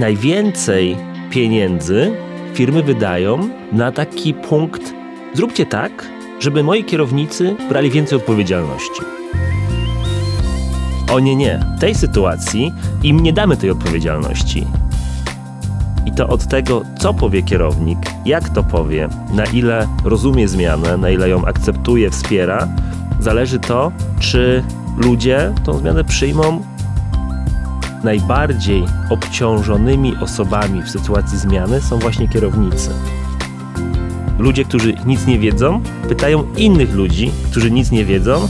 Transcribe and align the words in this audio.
najwięcej 0.00 0.96
pieniędzy 1.30 2.12
firmy 2.54 2.82
wydają 2.82 3.48
na 3.72 3.92
taki 3.92 4.34
punkt: 4.34 4.94
zróbcie 5.34 5.66
tak, 5.66 6.06
żeby 6.40 6.62
moi 6.62 6.84
kierownicy 6.84 7.56
brali 7.68 7.90
więcej 7.90 8.18
odpowiedzialności. 8.18 9.02
O 11.12 11.20
nie, 11.20 11.36
nie. 11.36 11.60
W 11.76 11.80
tej 11.80 11.94
sytuacji 11.94 12.72
im 13.02 13.20
nie 13.20 13.32
damy 13.32 13.56
tej 13.56 13.70
odpowiedzialności. 13.70 14.66
I 16.06 16.12
to 16.12 16.28
od 16.28 16.46
tego, 16.46 16.82
co 16.98 17.14
powie 17.14 17.42
kierownik, 17.42 17.98
jak 18.26 18.48
to 18.48 18.62
powie, 18.62 19.08
na 19.34 19.44
ile 19.44 19.88
rozumie 20.04 20.48
zmianę, 20.48 20.96
na 20.96 21.10
ile 21.10 21.28
ją 21.28 21.44
akceptuje, 21.44 22.10
wspiera, 22.10 22.68
zależy 23.20 23.58
to, 23.58 23.92
czy 24.18 24.62
ludzie 24.96 25.52
tą 25.64 25.78
zmianę 25.78 26.04
przyjmą. 26.04 26.62
Najbardziej 28.04 28.84
obciążonymi 29.10 30.16
osobami 30.16 30.82
w 30.82 30.90
sytuacji 30.90 31.38
zmiany 31.38 31.80
są 31.80 31.98
właśnie 31.98 32.28
kierownicy. 32.28 32.90
Ludzie, 34.38 34.64
którzy 34.64 34.94
nic 35.06 35.26
nie 35.26 35.38
wiedzą, 35.38 35.82
pytają 36.08 36.54
innych 36.56 36.94
ludzi, 36.94 37.32
którzy 37.50 37.70
nic 37.70 37.90
nie 37.90 38.04
wiedzą, 38.04 38.48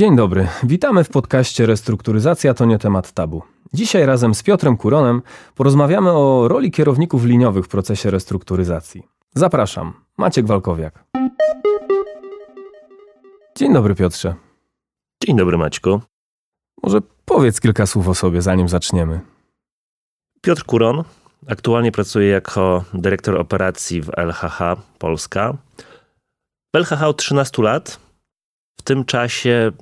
Dzień 0.00 0.16
dobry, 0.16 0.46
witamy 0.62 1.04
w 1.04 1.08
podcaście 1.08 1.66
Restrukturyzacja 1.66 2.54
to 2.54 2.64
nie 2.64 2.78
temat 2.78 3.12
tabu. 3.12 3.42
Dzisiaj 3.72 4.06
razem 4.06 4.34
z 4.34 4.42
Piotrem 4.42 4.76
Kuronem 4.76 5.22
porozmawiamy 5.54 6.10
o 6.10 6.48
roli 6.48 6.70
kierowników 6.70 7.24
liniowych 7.24 7.64
w 7.64 7.68
procesie 7.68 8.10
restrukturyzacji. 8.10 9.02
Zapraszam, 9.34 9.92
Maciek 10.18 10.46
Walkowiak. 10.46 11.04
Dzień 13.56 13.72
dobry 13.72 13.94
Piotrze. 13.94 14.49
Dzień 15.24 15.36
dobry 15.36 15.58
Maćku. 15.58 16.00
Może 16.82 16.98
powiedz 17.24 17.60
kilka 17.60 17.86
słów 17.86 18.08
o 18.08 18.14
sobie, 18.14 18.42
zanim 18.42 18.68
zaczniemy. 18.68 19.20
Piotr 20.40 20.64
Kuron. 20.64 21.04
Aktualnie 21.48 21.92
pracuję 21.92 22.28
jako 22.28 22.84
dyrektor 22.94 23.40
operacji 23.40 24.02
w 24.02 24.10
LHH 24.16 24.58
Polska. 24.98 25.56
W 26.74 26.76
LHH 26.76 27.02
od 27.02 27.16
13 27.18 27.62
lat. 27.62 28.00
W 28.80 28.82
tym 28.82 29.04
czasie 29.04 29.72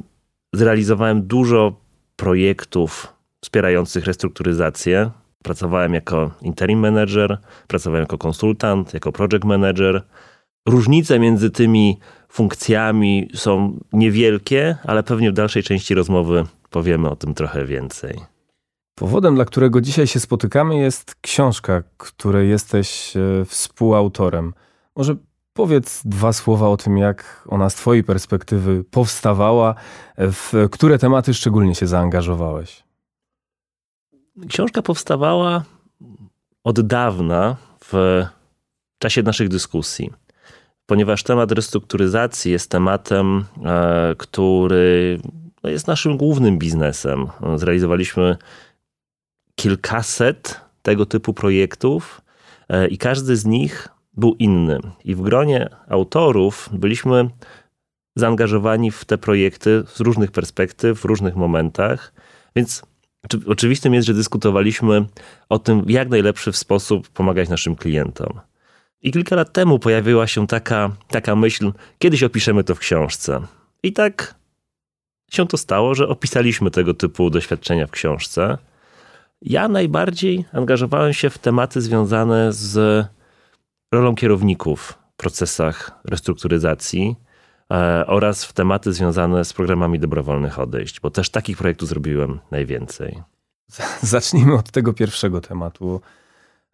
zrealizowałem 0.54 1.26
dużo 1.26 1.72
projektów 2.16 3.12
wspierających 3.44 4.04
restrukturyzację. 4.04 5.10
Pracowałem 5.42 5.94
jako 5.94 6.30
interim 6.42 6.78
manager, 6.78 7.38
pracowałem 7.66 8.02
jako 8.02 8.18
konsultant, 8.18 8.94
jako 8.94 9.12
project 9.12 9.44
manager. 9.44 10.02
Różnice 10.68 11.18
między 11.18 11.50
tymi 11.50 11.98
funkcjami 12.28 13.30
są 13.34 13.80
niewielkie, 13.92 14.76
ale 14.84 15.02
pewnie 15.02 15.30
w 15.30 15.34
dalszej 15.34 15.62
części 15.62 15.94
rozmowy 15.94 16.44
powiemy 16.70 17.10
o 17.10 17.16
tym 17.16 17.34
trochę 17.34 17.66
więcej. 17.66 18.20
Powodem, 18.94 19.34
dla 19.34 19.44
którego 19.44 19.80
dzisiaj 19.80 20.06
się 20.06 20.20
spotykamy, 20.20 20.78
jest 20.78 21.14
książka, 21.20 21.82
której 21.96 22.48
jesteś 22.48 23.16
e, 23.16 23.44
współautorem. 23.44 24.54
Może 24.96 25.16
Powiedz 25.58 26.02
dwa 26.04 26.32
słowa 26.32 26.68
o 26.68 26.76
tym, 26.76 26.96
jak 26.98 27.44
ona 27.48 27.70
z 27.70 27.74
Twojej 27.74 28.04
perspektywy 28.04 28.84
powstawała, 28.84 29.74
w 30.18 30.68
które 30.70 30.98
tematy 30.98 31.34
szczególnie 31.34 31.74
się 31.74 31.86
zaangażowałeś. 31.86 32.84
Książka 34.48 34.82
powstawała 34.82 35.64
od 36.64 36.80
dawna 36.80 37.56
w 37.84 38.22
czasie 38.98 39.22
naszych 39.22 39.48
dyskusji, 39.48 40.10
ponieważ 40.88 41.22
temat 41.22 41.52
restrukturyzacji 41.52 42.52
jest 42.52 42.70
tematem, 42.70 43.44
e, 43.64 44.14
który 44.18 45.18
no, 45.62 45.70
jest 45.70 45.86
naszym 45.86 46.16
głównym 46.16 46.58
biznesem. 46.58 47.26
Zrealizowaliśmy 47.56 48.36
kilkaset 49.54 50.60
tego 50.82 51.06
typu 51.06 51.34
projektów 51.34 52.20
e, 52.68 52.88
i 52.88 52.98
każdy 52.98 53.36
z 53.36 53.44
nich 53.44 53.88
był 54.16 54.34
inny. 54.38 54.78
I 55.04 55.14
w 55.14 55.20
gronie 55.20 55.68
autorów 55.88 56.68
byliśmy 56.72 57.30
zaangażowani 58.16 58.90
w 58.90 59.04
te 59.04 59.18
projekty 59.18 59.82
z 59.86 60.00
różnych 60.00 60.30
perspektyw, 60.30 61.00
w 61.00 61.04
różnych 61.04 61.36
momentach. 61.36 62.12
Więc 62.56 62.82
oczywistym 63.46 63.94
jest, 63.94 64.06
że 64.06 64.14
dyskutowaliśmy 64.14 65.06
o 65.48 65.58
tym, 65.58 65.84
jak 65.86 66.08
najlepszy 66.08 66.52
sposób 66.52 67.08
pomagać 67.08 67.48
naszym 67.48 67.76
klientom. 67.76 68.40
I 69.02 69.12
kilka 69.12 69.36
lat 69.36 69.52
temu 69.52 69.78
pojawiła 69.78 70.26
się 70.26 70.46
taka, 70.46 70.90
taka 71.08 71.36
myśl, 71.36 71.72
kiedyś 71.98 72.22
opiszemy 72.22 72.64
to 72.64 72.74
w 72.74 72.78
książce. 72.78 73.40
I 73.82 73.92
tak 73.92 74.34
się 75.30 75.46
to 75.46 75.56
stało, 75.56 75.94
że 75.94 76.08
opisaliśmy 76.08 76.70
tego 76.70 76.94
typu 76.94 77.30
doświadczenia 77.30 77.86
w 77.86 77.90
książce. 77.90 78.58
Ja 79.42 79.68
najbardziej 79.68 80.44
angażowałem 80.52 81.12
się 81.12 81.30
w 81.30 81.38
tematy 81.38 81.80
związane 81.80 82.52
z 82.52 83.06
rolą 83.92 84.14
kierowników 84.14 84.98
w 85.12 85.16
procesach 85.16 85.90
restrukturyzacji 86.04 87.16
e, 87.72 88.04
oraz 88.06 88.44
w 88.44 88.52
tematy 88.52 88.92
związane 88.92 89.44
z 89.44 89.52
programami 89.52 89.98
dobrowolnych 89.98 90.58
odejść, 90.58 91.00
bo 91.00 91.10
też 91.10 91.30
takich 91.30 91.56
projektów 91.56 91.88
zrobiłem 91.88 92.38
najwięcej. 92.50 93.22
Zacznijmy 94.02 94.54
od 94.54 94.70
tego 94.70 94.92
pierwszego 94.92 95.40
tematu. 95.40 96.00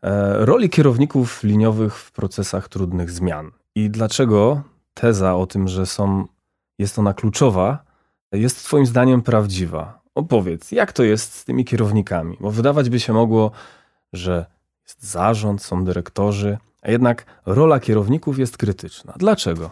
E, 0.05 0.47
roli 0.47 0.71
kierowników 0.71 1.43
liniowych 1.43 1.97
w 1.97 2.13
procesach 2.13 2.69
trudnych 2.69 3.11
zmian. 3.11 3.51
I 3.75 3.91
dlaczego 3.91 4.63
teza 4.95 5.37
o 5.37 5.47
tym, 5.47 5.69
że 5.69 5.87
są, 5.87 6.27
jest 6.79 6.99
ona 6.99 7.15
kluczowa, 7.15 7.85
jest 8.33 8.65
Twoim 8.65 8.87
zdaniem 8.87 9.23
prawdziwa? 9.23 10.01
Opowiedz, 10.15 10.73
jak 10.73 10.93
to 10.93 11.03
jest 11.03 11.35
z 11.35 11.45
tymi 11.45 11.65
kierownikami? 11.65 12.37
Bo 12.41 12.51
wydawać 12.51 12.91
by 12.91 13.01
się 13.01 13.13
mogło, 13.13 13.51
że 14.13 14.47
jest 14.87 15.11
zarząd, 15.11 15.63
są 15.63 15.85
dyrektorzy, 15.85 16.59
a 16.83 16.91
jednak 16.91 17.27
rola 17.47 17.81
kierowników 17.81 18.39
jest 18.39 18.57
krytyczna. 18.57 19.15
Dlaczego? 19.17 19.71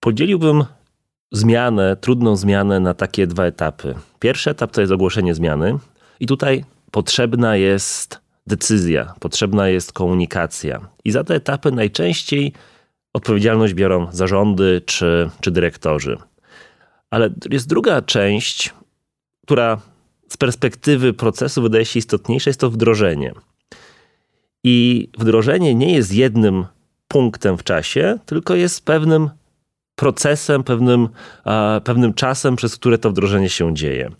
Podzieliłbym 0.00 0.64
zmianę, 1.32 1.96
trudną 1.96 2.36
zmianę 2.36 2.80
na 2.80 2.94
takie 2.94 3.26
dwa 3.26 3.44
etapy. 3.44 3.94
Pierwszy 4.18 4.50
etap 4.50 4.70
to 4.70 4.80
jest 4.80 4.92
ogłoszenie 4.92 5.34
zmiany, 5.34 5.78
i 6.20 6.26
tutaj 6.26 6.64
potrzebna 6.90 7.56
jest 7.56 8.20
decyzja, 8.50 9.14
potrzebna 9.20 9.68
jest 9.68 9.92
komunikacja. 9.92 10.88
I 11.04 11.10
za 11.10 11.24
te 11.24 11.34
etapy 11.34 11.72
najczęściej 11.72 12.52
odpowiedzialność 13.12 13.74
biorą 13.74 14.08
zarządy 14.12 14.82
czy, 14.86 15.30
czy 15.40 15.50
dyrektorzy. 15.50 16.16
Ale 17.10 17.30
jest 17.50 17.68
druga 17.68 18.02
część, 18.02 18.74
która 19.42 19.80
z 20.28 20.36
perspektywy 20.36 21.12
procesu 21.12 21.62
wydaje 21.62 21.84
się 21.84 21.98
istotniejsza, 21.98 22.50
jest 22.50 22.60
to 22.60 22.70
wdrożenie. 22.70 23.32
I 24.64 25.08
wdrożenie 25.18 25.74
nie 25.74 25.92
jest 25.92 26.12
jednym 26.12 26.66
punktem 27.08 27.58
w 27.58 27.64
czasie, 27.64 28.18
tylko 28.26 28.54
jest 28.54 28.84
pewnym 28.84 29.30
procesem, 29.94 30.64
pewnym, 30.64 31.08
pewnym 31.84 32.14
czasem, 32.14 32.56
przez 32.56 32.76
które 32.76 32.98
to 32.98 33.10
wdrożenie 33.10 33.48
się 33.48 33.74
dzieje. 33.74 34.10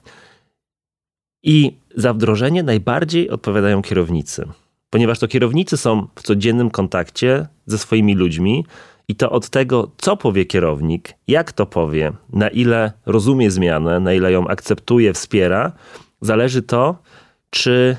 I 1.43 1.77
za 1.97 2.15
wdrożenie 2.15 2.63
najbardziej 2.63 3.31
odpowiadają 3.31 3.83
kierownicy, 3.83 4.49
ponieważ 4.91 5.19
to 5.19 5.29
kierownicy 5.29 5.77
są 5.77 6.07
w 6.15 6.23
codziennym 6.23 6.71
kontakcie 6.71 7.47
ze 7.67 7.79
swoimi 7.79 8.15
ludźmi 8.15 8.67
i 9.09 9.15
to 9.15 9.31
od 9.31 9.51
tego, 9.51 9.91
co 9.97 10.17
powie 10.17 10.45
kierownik, 10.45 11.15
jak 11.29 11.53
to 11.53 11.67
powie, 11.67 12.13
na 12.33 12.49
ile 12.49 12.93
rozumie 13.07 13.51
zmianę, 13.51 14.01
na 14.01 14.13
ile 14.13 14.33
ją 14.33 14.49
akceptuje, 14.49 15.13
wspiera, 15.13 15.73
zależy 16.21 16.63
to, 16.63 17.03
czy 17.51 17.97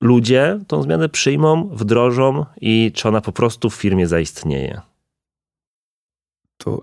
ludzie 0.00 0.60
tą 0.66 0.82
zmianę 0.82 1.08
przyjmą, 1.08 1.68
wdrożą 1.68 2.44
i 2.60 2.92
czy 2.94 3.08
ona 3.08 3.20
po 3.20 3.32
prostu 3.32 3.70
w 3.70 3.74
firmie 3.74 4.06
zaistnieje. 4.06 4.80
To 6.56 6.82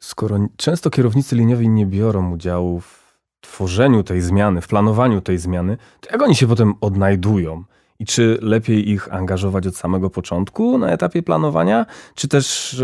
skoro 0.00 0.46
często 0.56 0.90
kierownicy 0.90 1.36
liniowi 1.36 1.68
nie 1.68 1.86
biorą 1.86 2.32
udziału 2.32 2.80
w 2.80 2.99
tworzeniu 3.40 4.02
tej 4.02 4.20
zmiany, 4.20 4.60
w 4.60 4.68
planowaniu 4.68 5.20
tej 5.20 5.38
zmiany, 5.38 5.76
to 6.00 6.10
jak 6.12 6.22
oni 6.22 6.34
się 6.34 6.46
potem 6.46 6.74
odnajdują? 6.80 7.64
I 7.98 8.06
czy 8.06 8.38
lepiej 8.42 8.90
ich 8.90 9.14
angażować 9.14 9.66
od 9.66 9.76
samego 9.76 10.10
początku 10.10 10.78
na 10.78 10.90
etapie 10.90 11.22
planowania, 11.22 11.86
czy 12.14 12.28
też, 12.28 12.74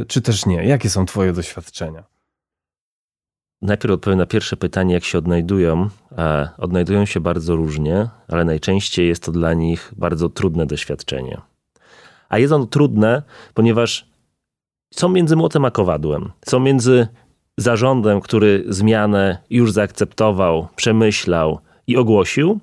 e, 0.00 0.04
czy 0.04 0.20
też 0.20 0.46
nie? 0.46 0.64
Jakie 0.64 0.90
są 0.90 1.06
Twoje 1.06 1.32
doświadczenia? 1.32 2.04
Najpierw 3.62 3.94
odpowiem 3.94 4.18
na 4.18 4.26
pierwsze 4.26 4.56
pytanie, 4.56 4.94
jak 4.94 5.04
się 5.04 5.18
odnajdują. 5.18 5.88
E, 6.18 6.48
odnajdują 6.58 7.04
się 7.04 7.20
bardzo 7.20 7.56
różnie, 7.56 8.08
ale 8.28 8.44
najczęściej 8.44 9.08
jest 9.08 9.22
to 9.22 9.32
dla 9.32 9.54
nich 9.54 9.92
bardzo 9.96 10.28
trudne 10.28 10.66
doświadczenie. 10.66 11.40
A 12.28 12.38
jest 12.38 12.52
ono 12.52 12.66
trudne, 12.66 13.22
ponieważ 13.54 14.12
są 14.94 15.08
między 15.08 15.36
młotem 15.36 15.64
a 15.64 15.70
kowadłem. 15.70 16.32
Są 16.44 16.60
między 16.60 17.08
zarządem, 17.56 18.20
który 18.20 18.64
zmianę 18.68 19.38
już 19.50 19.72
zaakceptował, 19.72 20.68
przemyślał 20.76 21.58
i 21.86 21.96
ogłosił, 21.96 22.60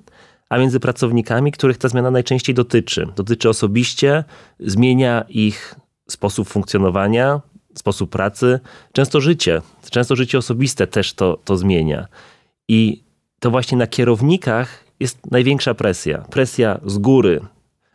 a 0.48 0.58
między 0.58 0.80
pracownikami, 0.80 1.52
których 1.52 1.78
ta 1.78 1.88
zmiana 1.88 2.10
najczęściej 2.10 2.54
dotyczy. 2.54 3.06
Dotyczy 3.16 3.48
osobiście, 3.48 4.24
zmienia 4.60 5.24
ich 5.28 5.74
sposób 6.08 6.48
funkcjonowania, 6.48 7.40
sposób 7.74 8.10
pracy, 8.10 8.60
często 8.92 9.20
życie, 9.20 9.62
często 9.90 10.16
życie 10.16 10.38
osobiste 10.38 10.86
też 10.86 11.12
to, 11.14 11.38
to 11.44 11.56
zmienia. 11.56 12.06
I 12.68 13.02
to 13.40 13.50
właśnie 13.50 13.78
na 13.78 13.86
kierownikach 13.86 14.84
jest 15.00 15.30
największa 15.30 15.74
presja. 15.74 16.18
Presja 16.18 16.80
z 16.86 16.98
góry, 16.98 17.40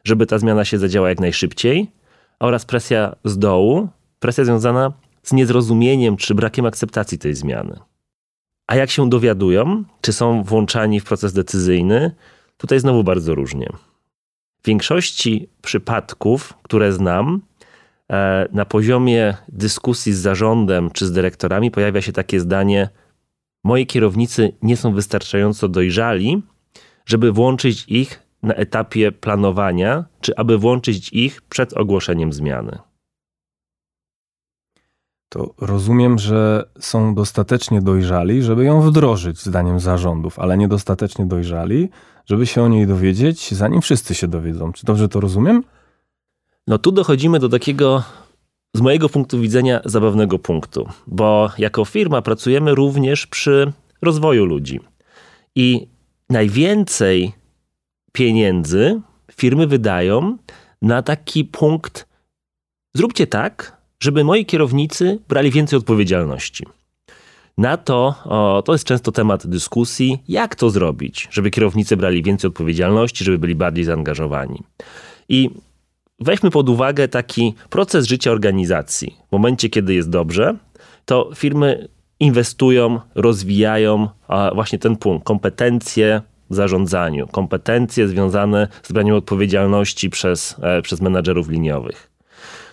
żeby 0.03 0.25
ta 0.25 0.39
zmiana 0.39 0.65
się 0.65 0.77
zadziała 0.77 1.09
jak 1.09 1.19
najszybciej, 1.19 1.91
oraz 2.39 2.65
presja 2.65 3.15
z 3.25 3.37
dołu, 3.37 3.87
presja 4.19 4.45
związana 4.45 4.91
z 5.25 5.33
niezrozumieniem 5.33 6.17
czy 6.17 6.35
brakiem 6.35 6.65
akceptacji 6.65 7.17
tej 7.17 7.35
zmiany. 7.35 7.79
A 8.67 8.75
jak 8.75 8.91
się 8.91 9.09
dowiadują, 9.09 9.83
czy 10.01 10.13
są 10.13 10.43
włączani 10.43 10.99
w 10.99 11.03
proces 11.03 11.33
decyzyjny, 11.33 12.15
tutaj 12.57 12.79
znowu 12.79 13.03
bardzo 13.03 13.35
różnie. 13.35 13.69
W 14.63 14.67
większości 14.67 15.49
przypadków, 15.61 16.53
które 16.63 16.93
znam, 16.93 17.41
e, 18.11 18.47
na 18.51 18.65
poziomie 18.65 19.37
dyskusji 19.49 20.13
z 20.13 20.19
zarządem 20.19 20.91
czy 20.91 21.05
z 21.05 21.11
dyrektorami 21.11 21.71
pojawia 21.71 22.01
się 22.01 22.11
takie 22.11 22.39
zdanie: 22.39 22.89
Moi 23.63 23.85
kierownicy 23.85 24.51
nie 24.61 24.77
są 24.77 24.93
wystarczająco 24.93 25.67
dojrzali, 25.67 26.43
żeby 27.05 27.31
włączyć 27.31 27.85
ich 27.87 28.21
na 28.43 28.53
etapie 28.53 29.11
planowania, 29.11 30.05
czy 30.21 30.35
aby 30.35 30.57
włączyć 30.57 31.09
ich 31.13 31.41
przed 31.41 31.73
ogłoszeniem 31.73 32.33
zmiany. 32.33 32.79
To 35.35 35.53
rozumiem, 35.57 36.19
że 36.19 36.69
są 36.79 37.15
dostatecznie 37.15 37.81
dojrzali, 37.81 38.43
żeby 38.43 38.65
ją 38.65 38.81
wdrożyć, 38.81 39.39
zdaniem 39.39 39.79
zarządów, 39.79 40.39
ale 40.39 40.57
niedostatecznie 40.57 41.25
dojrzali, 41.25 41.89
żeby 42.25 42.45
się 42.45 42.63
o 42.63 42.67
niej 42.67 42.87
dowiedzieć, 42.87 43.53
zanim 43.53 43.81
wszyscy 43.81 44.15
się 44.15 44.27
dowiedzą. 44.27 44.73
Czy 44.73 44.85
dobrze 44.85 45.09
to 45.09 45.19
rozumiem? 45.19 45.63
No 46.67 46.77
tu 46.77 46.91
dochodzimy 46.91 47.39
do 47.39 47.49
takiego, 47.49 48.03
z 48.73 48.81
mojego 48.81 49.09
punktu 49.09 49.39
widzenia, 49.39 49.81
zabawnego 49.85 50.39
punktu, 50.39 50.89
bo 51.07 51.51
jako 51.57 51.85
firma 51.85 52.21
pracujemy 52.21 52.75
również 52.75 53.27
przy 53.27 53.73
rozwoju 54.01 54.45
ludzi. 54.45 54.79
I 55.55 55.87
najwięcej 56.29 57.33
pieniędzy 58.11 59.01
firmy 59.31 59.67
wydają 59.67 60.37
na 60.81 61.01
taki 61.01 61.45
punkt: 61.45 62.07
zróbcie 62.93 63.27
tak, 63.27 63.74
żeby 63.99 64.23
moi 64.23 64.45
kierownicy 64.45 65.19
brali 65.27 65.51
więcej 65.51 65.79
odpowiedzialności. 65.79 66.65
Na 67.57 67.77
to, 67.77 68.15
o, 68.25 68.63
to 68.65 68.73
jest 68.73 68.85
często 68.85 69.11
temat 69.11 69.47
dyskusji, 69.47 70.23
jak 70.27 70.55
to 70.55 70.69
zrobić, 70.69 71.27
żeby 71.31 71.51
kierownicy 71.51 71.97
brali 71.97 72.23
więcej 72.23 72.47
odpowiedzialności, 72.47 73.23
żeby 73.23 73.37
byli 73.37 73.55
bardziej 73.55 73.83
zaangażowani. 73.83 74.63
I 75.29 75.49
weźmy 76.19 76.51
pod 76.51 76.69
uwagę 76.69 77.07
taki 77.07 77.53
proces 77.69 78.07
życia 78.07 78.31
organizacji. 78.31 79.15
W 79.29 79.31
momencie, 79.31 79.69
kiedy 79.69 79.93
jest 79.93 80.09
dobrze, 80.09 80.57
to 81.05 81.29
firmy 81.35 81.87
inwestują, 82.19 82.99
rozwijają 83.15 84.09
właśnie 84.53 84.79
ten 84.79 84.95
punkt, 84.95 85.25
kompetencje 85.25 86.21
w 86.49 86.55
zarządzaniu, 86.55 87.27
kompetencje 87.27 88.07
związane 88.07 88.67
z 88.83 88.91
braniem 88.91 89.15
odpowiedzialności 89.15 90.09
przez, 90.09 90.55
e, 90.61 90.81
przez 90.81 91.01
menadżerów 91.01 91.49
liniowych. 91.49 92.14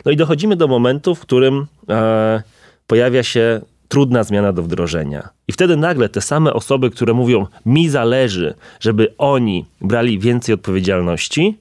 No 0.05 0.13
i 0.13 0.17
dochodzimy 0.17 0.57
do 0.57 0.69
momentu, 0.69 1.15
w 1.15 1.21
którym 1.21 1.67
e, 1.89 2.43
pojawia 2.87 3.23
się 3.23 3.61
trudna 3.89 4.25
zmiana 4.25 4.53
do 4.53 4.63
wdrożenia. 4.63 5.29
I 5.49 5.53
wtedy 5.53 5.77
nagle 5.77 6.09
te 6.09 6.21
same 6.21 6.53
osoby, 6.55 6.91
które 6.91 7.15
mówią, 7.15 7.47
mi 7.67 7.89
zależy, 7.89 8.55
żeby 8.81 9.15
oni 9.19 9.65
brali 9.81 10.19
więcej 10.19 10.55
odpowiedzialności, 10.55 11.59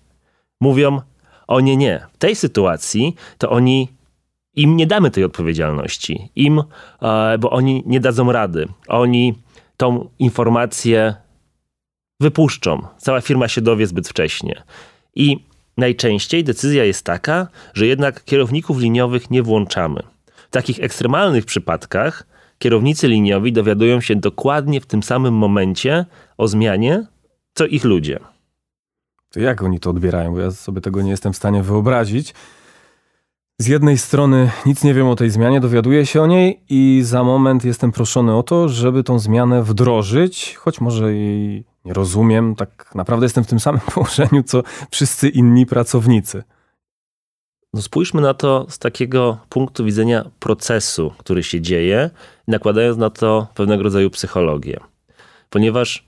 mówią, 0.61 1.01
o 1.47 1.59
nie, 1.59 1.77
nie. 1.77 2.05
W 2.13 2.17
tej 2.17 2.35
sytuacji 2.35 3.15
to 3.37 3.49
oni 3.49 3.87
im 4.55 4.77
nie 4.77 4.87
damy 4.87 5.11
tej 5.11 5.23
odpowiedzialności. 5.23 6.29
Im, 6.35 6.63
e, 7.01 7.37
bo 7.37 7.49
oni 7.49 7.83
nie 7.85 7.99
dadzą 7.99 8.31
rady. 8.31 8.67
Oni 8.87 9.35
tą 9.77 10.09
informację 10.19 11.15
wypuszczą. 12.19 12.81
Cała 12.97 13.21
firma 13.21 13.47
się 13.47 13.61
dowie 13.61 13.87
zbyt 13.87 14.07
wcześnie. 14.07 14.63
I 15.15 15.50
najczęściej 15.77 16.43
decyzja 16.43 16.83
jest 16.85 17.05
taka, 17.05 17.47
że 17.73 17.85
jednak 17.85 18.23
kierowników 18.23 18.79
liniowych 18.79 19.31
nie 19.31 19.43
włączamy. 19.43 20.03
W 20.47 20.51
takich 20.51 20.79
ekstremalnych 20.79 21.45
przypadkach 21.45 22.23
kierownicy 22.59 23.07
liniowi 23.07 23.53
dowiadują 23.53 24.01
się 24.01 24.15
dokładnie 24.15 24.81
w 24.81 24.85
tym 24.85 25.03
samym 25.03 25.33
momencie 25.33 26.05
o 26.37 26.47
zmianie, 26.47 27.05
co 27.53 27.65
ich 27.65 27.83
ludzie. 27.83 28.19
To 29.31 29.39
jak 29.39 29.63
oni 29.63 29.79
to 29.79 29.89
odbierają? 29.89 30.33
Bo 30.33 30.39
ja 30.39 30.51
sobie 30.51 30.81
tego 30.81 31.01
nie 31.01 31.11
jestem 31.11 31.33
w 31.33 31.37
stanie 31.37 31.63
wyobrazić. 31.63 32.33
Z 33.61 33.67
jednej 33.67 33.97
strony 33.97 34.51
nic 34.65 34.83
nie 34.83 34.93
wiem 34.93 35.07
o 35.07 35.15
tej 35.15 35.29
zmianie, 35.29 35.59
dowiaduję 35.59 36.05
się 36.05 36.21
o 36.21 36.27
niej 36.27 36.63
i 36.69 37.01
za 37.03 37.23
moment 37.23 37.65
jestem 37.65 37.91
proszony 37.91 38.35
o 38.35 38.43
to, 38.43 38.69
żeby 38.69 39.03
tą 39.03 39.19
zmianę 39.19 39.63
wdrożyć, 39.63 40.55
choć 40.55 40.81
może 40.81 41.13
jej 41.13 41.65
nie 41.85 41.93
rozumiem. 41.93 42.55
Tak 42.55 42.95
naprawdę 42.95 43.25
jestem 43.25 43.43
w 43.43 43.47
tym 43.47 43.59
samym 43.59 43.81
położeniu, 43.93 44.43
co 44.43 44.63
wszyscy 44.91 45.29
inni 45.29 45.65
pracownicy. 45.65 46.43
No 47.73 47.81
spójrzmy 47.81 48.21
na 48.21 48.33
to 48.33 48.65
z 48.69 48.79
takiego 48.79 49.37
punktu 49.49 49.85
widzenia 49.85 50.25
procesu, 50.39 51.13
który 51.17 51.43
się 51.43 51.61
dzieje, 51.61 52.09
nakładając 52.47 52.97
na 52.97 53.09
to 53.09 53.47
pewnego 53.55 53.83
rodzaju 53.83 54.09
psychologię. 54.09 54.79
Ponieważ 55.49 56.05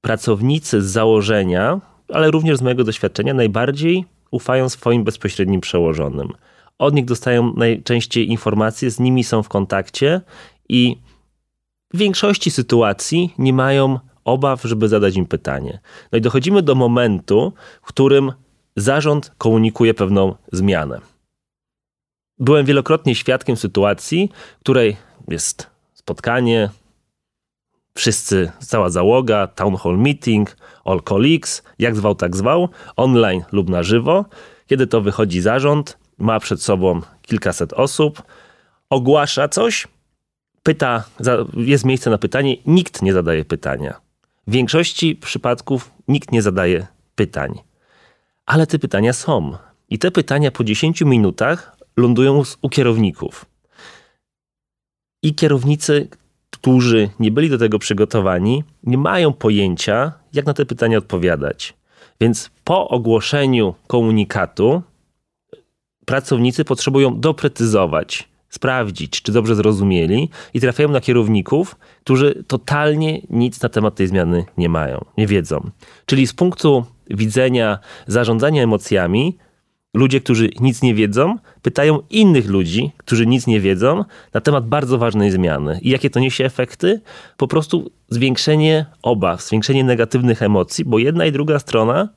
pracownicy 0.00 0.82
z 0.82 0.86
założenia, 0.86 1.80
ale 2.08 2.30
również 2.30 2.58
z 2.58 2.62
mojego 2.62 2.84
doświadczenia, 2.84 3.34
najbardziej 3.34 4.13
ufają 4.34 4.68
swoim 4.68 5.04
bezpośrednim 5.04 5.60
przełożonym. 5.60 6.28
Od 6.78 6.94
nich 6.94 7.04
dostają 7.04 7.54
najczęściej 7.56 8.30
informacje, 8.30 8.90
z 8.90 9.00
nimi 9.00 9.24
są 9.24 9.42
w 9.42 9.48
kontakcie 9.48 10.20
i 10.68 10.96
w 11.94 11.98
większości 11.98 12.50
sytuacji 12.50 13.34
nie 13.38 13.52
mają 13.52 13.98
obaw, 14.24 14.62
żeby 14.62 14.88
zadać 14.88 15.16
im 15.16 15.26
pytanie. 15.26 15.80
No 16.12 16.18
i 16.18 16.20
dochodzimy 16.20 16.62
do 16.62 16.74
momentu, 16.74 17.52
w 17.82 17.86
którym 17.86 18.32
zarząd 18.76 19.32
komunikuje 19.38 19.94
pewną 19.94 20.34
zmianę. 20.52 21.00
Byłem 22.38 22.66
wielokrotnie 22.66 23.14
świadkiem 23.14 23.56
sytuacji, 23.56 24.30
w 24.56 24.60
której 24.60 24.96
jest 25.28 25.70
spotkanie, 25.94 26.70
wszyscy, 27.94 28.52
cała 28.58 28.90
załoga, 28.90 29.46
town 29.46 29.76
hall 29.76 29.98
meeting, 29.98 30.56
colleagues, 31.04 31.62
jak 31.78 31.96
zwał, 31.96 32.14
tak 32.14 32.36
zwał, 32.36 32.68
online 32.96 33.44
lub 33.52 33.68
na 33.68 33.82
żywo. 33.82 34.24
Kiedy 34.66 34.86
to 34.86 35.00
wychodzi 35.00 35.40
zarząd, 35.40 35.98
ma 36.18 36.40
przed 36.40 36.62
sobą 36.62 37.00
kilkaset 37.22 37.72
osób, 37.72 38.22
ogłasza 38.90 39.48
coś, 39.48 39.88
pyta, 40.62 41.04
jest 41.56 41.84
miejsce 41.84 42.10
na 42.10 42.18
pytanie, 42.18 42.56
nikt 42.66 43.02
nie 43.02 43.12
zadaje 43.12 43.44
pytania. 43.44 44.00
W 44.46 44.52
większości 44.52 45.16
przypadków 45.16 45.90
nikt 46.08 46.32
nie 46.32 46.42
zadaje 46.42 46.86
pytań. 47.14 47.60
Ale 48.46 48.66
te 48.66 48.78
pytania 48.78 49.12
są. 49.12 49.56
I 49.88 49.98
te 49.98 50.10
pytania 50.10 50.50
po 50.50 50.64
10 50.64 51.02
minutach 51.02 51.76
lądują 51.96 52.42
u 52.62 52.68
kierowników. 52.68 53.44
I 55.22 55.34
kierownicy, 55.34 56.08
którzy 56.50 57.10
nie 57.20 57.30
byli 57.30 57.50
do 57.50 57.58
tego 57.58 57.78
przygotowani, 57.78 58.64
nie 58.82 58.98
mają 58.98 59.32
pojęcia, 59.32 60.12
jak 60.34 60.46
na 60.46 60.54
te 60.54 60.66
pytania 60.66 60.98
odpowiadać. 60.98 61.74
Więc 62.20 62.50
po 62.64 62.88
ogłoszeniu 62.88 63.74
komunikatu 63.86 64.82
pracownicy 66.04 66.64
potrzebują 66.64 67.20
doprecyzować, 67.20 68.28
sprawdzić, 68.48 69.22
czy 69.22 69.32
dobrze 69.32 69.54
zrozumieli 69.54 70.28
i 70.54 70.60
trafiają 70.60 70.88
na 70.88 71.00
kierowników, 71.00 71.76
którzy 72.00 72.44
totalnie 72.46 73.20
nic 73.30 73.62
na 73.62 73.68
temat 73.68 73.94
tej 73.94 74.06
zmiany 74.06 74.44
nie 74.58 74.68
mają, 74.68 75.04
nie 75.18 75.26
wiedzą. 75.26 75.70
Czyli 76.06 76.26
z 76.26 76.32
punktu 76.32 76.84
widzenia 77.10 77.78
zarządzania 78.06 78.62
emocjami, 78.62 79.38
ludzie, 79.94 80.20
którzy 80.20 80.50
nic 80.60 80.82
nie 80.82 80.94
wiedzą, 80.94 81.36
pytają 81.62 81.98
innych 82.10 82.48
ludzi, 82.48 82.92
którzy 82.96 83.26
nic 83.26 83.46
nie 83.46 83.60
wiedzą 83.60 84.04
na 84.34 84.40
temat 84.40 84.68
bardzo 84.68 84.98
ważnej 84.98 85.30
zmiany. 85.30 85.78
I 85.82 85.90
jakie 85.90 86.10
to 86.10 86.20
niesie 86.20 86.44
efekty? 86.44 87.00
Po 87.36 87.48
prostu 87.48 87.90
zwiększenie 88.08 88.86
obaw, 89.02 89.42
zwiększenie 89.42 89.84
negatywnych 89.84 90.42
emocji, 90.42 90.84
bo 90.84 90.98
jedna 90.98 91.26
i 91.26 91.32
druga 91.32 91.58
strona 91.58 92.08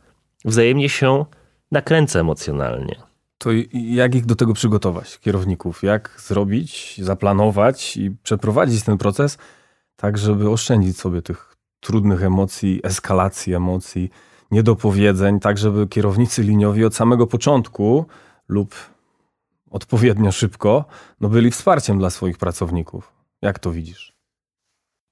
wzajemnie 0.45 0.89
się 0.89 1.25
nakręca 1.71 2.19
emocjonalnie. 2.19 2.95
To 3.37 3.49
jak 3.73 4.15
ich 4.15 4.25
do 4.25 4.35
tego 4.35 4.53
przygotować, 4.53 5.19
kierowników? 5.19 5.83
Jak 5.83 6.21
zrobić, 6.27 6.95
zaplanować 7.03 7.97
i 7.97 8.11
przeprowadzić 8.23 8.83
ten 8.83 8.97
proces 8.97 9.37
tak, 9.95 10.17
żeby 10.17 10.49
oszczędzić 10.49 10.97
sobie 10.97 11.21
tych 11.21 11.55
trudnych 11.79 12.23
emocji, 12.23 12.79
eskalacji 12.83 13.53
emocji, 13.53 14.09
niedopowiedzeń, 14.51 15.39
tak 15.39 15.57
żeby 15.57 15.87
kierownicy 15.87 16.43
liniowi 16.43 16.85
od 16.85 16.95
samego 16.95 17.27
początku 17.27 18.05
lub 18.47 18.75
odpowiednio 19.71 20.31
szybko 20.31 20.85
no 21.21 21.29
byli 21.29 21.51
wsparciem 21.51 21.99
dla 21.99 22.09
swoich 22.09 22.37
pracowników. 22.37 23.11
Jak 23.41 23.59
to 23.59 23.71
widzisz? 23.71 24.13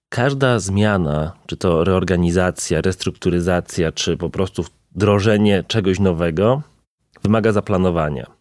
Każda 0.10 0.60
zmiana, 0.60 1.34
czy 1.46 1.58
to 1.58 1.84
reorganizacja, 1.84 2.82
restrukturyzacja, 2.82 3.92
czy 3.92 4.18
po 4.18 4.30
prostu 4.30 4.64
wdrożenie 4.96 5.64
czegoś 5.68 6.00
nowego, 6.00 6.62
wymaga 7.24 7.52
zaplanowania. 7.52 8.32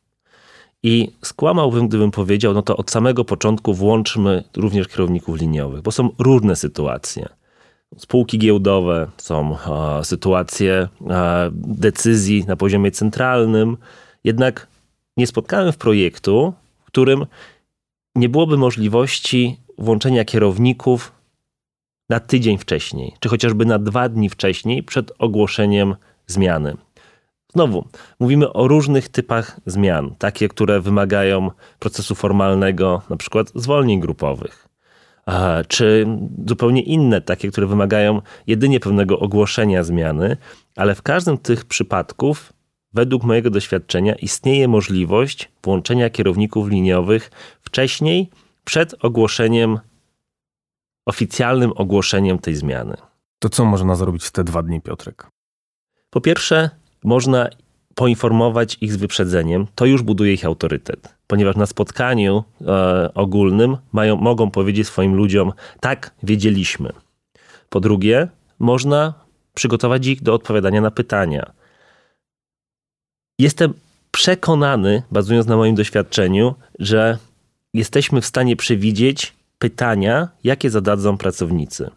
I 0.83 1.13
skłamałbym, 1.23 1.89
gdybym 1.89 2.11
powiedział, 2.11 2.55
no 2.55 2.63
to 2.63 2.77
od 2.77 2.91
samego 2.91 3.25
początku 3.25 3.75
włączmy 3.75 4.45
również 4.57 4.89
kierowników 4.89 5.37
liniowych, 5.37 5.83
bo 5.83 5.93
są 5.93 6.11
różne 6.19 6.57
sytuacje. 6.57 7.29
Spółki 7.97 8.39
giełdowe, 8.39 9.07
są 9.17 9.57
e, 9.59 10.05
sytuacje 10.05 10.89
e, 11.11 11.51
decyzji 11.55 12.45
na 12.49 12.57
poziomie 12.57 12.91
centralnym. 12.91 13.77
Jednak 14.25 14.67
nie 15.17 15.27
spotkałem 15.27 15.73
w 15.73 15.77
projektu, 15.77 16.55
w 16.83 16.87
którym 16.87 17.27
nie 18.15 18.29
byłoby 18.29 18.57
możliwości 18.57 19.61
włączenia 19.79 20.25
kierowników 20.25 21.13
na 22.09 22.21
tydzień 22.21 22.59
wcześniej, 22.59 23.15
czy 23.21 23.29
chociażby 23.29 23.65
na 23.67 23.79
dwa 23.79 24.09
dni 24.09 24.31
wcześniej 24.31 24.83
przed 24.83 25.13
ogłoszeniem 25.19 25.97
zmiany. 26.27 26.77
Znowu, 27.55 27.85
mówimy 28.21 28.53
o 28.53 28.69
różnych 28.69 29.09
typach 29.09 29.61
zmian, 29.67 30.15
takie, 30.19 30.49
które 30.49 30.81
wymagają 30.81 31.51
procesu 31.79 32.15
formalnego, 32.15 33.03
na 33.11 33.17
przykład 33.17 33.53
zwolnień 33.55 34.01
grupowych, 34.01 34.64
czy 35.69 36.07
zupełnie 36.47 36.83
inne, 36.83 37.21
takie, 37.21 37.51
które 37.51 37.67
wymagają 37.67 38.23
jedynie 38.47 38.81
pewnego 38.81 39.19
ogłoszenia 39.19 39.85
zmiany, 39.85 40.37
ale 40.77 40.95
w 40.95 41.03
każdym 41.03 41.37
z 41.37 41.41
tych 41.41 41.65
przypadków, 41.65 42.53
według 42.93 43.25
mojego 43.25 43.51
doświadczenia, 43.51 44.15
istnieje 44.15 44.69
możliwość 44.69 45.53
włączenia 45.63 46.11
kierowników 46.11 46.69
liniowych 46.69 47.31
wcześniej, 47.61 48.31
przed 48.65 49.05
ogłoszeniem, 49.05 49.79
oficjalnym 51.07 51.73
ogłoszeniem 51.77 52.39
tej 52.39 52.55
zmiany. 52.55 52.97
To 53.39 53.49
co 53.49 53.65
można 53.65 53.95
zrobić 53.95 54.25
w 54.25 54.33
te 54.33 54.45
dwa 54.45 54.63
dni, 54.63 54.81
Piotrek? 54.81 55.27
Po 56.11 56.21
pierwsze, 56.21 56.71
można 57.05 57.49
poinformować 57.95 58.79
ich 58.81 58.93
z 58.93 58.97
wyprzedzeniem, 58.97 59.67
to 59.75 59.87
już 59.87 60.03
buduje 60.03 60.33
ich 60.33 60.45
autorytet. 60.45 61.15
Ponieważ 61.27 61.57
na 61.57 61.67
spotkaniu 61.67 62.45
e, 62.67 63.15
ogólnym 63.15 63.77
mają, 63.93 64.17
mogą 64.17 64.51
powiedzieć 64.51 64.87
swoim 64.87 65.15
ludziom, 65.15 65.53
tak, 65.81 66.15
wiedzieliśmy. 66.23 66.93
Po 67.69 67.81
drugie, 67.81 68.29
można 68.59 69.15
przygotować 69.55 70.07
ich 70.07 70.23
do 70.23 70.35
odpowiadania 70.35 70.81
na 70.81 70.91
pytania. 70.91 71.53
Jestem 73.39 73.75
przekonany, 74.11 75.03
bazując 75.11 75.47
na 75.47 75.57
moim 75.57 75.75
doświadczeniu, 75.75 76.55
że 76.79 77.19
jesteśmy 77.75 78.21
w 78.21 78.27
stanie 78.27 78.57
przewidzieć 78.57 79.33
pytania, 79.59 80.29
jakie 80.45 80.71
zadadzą 80.71 81.19
pracownicy. 81.19 81.91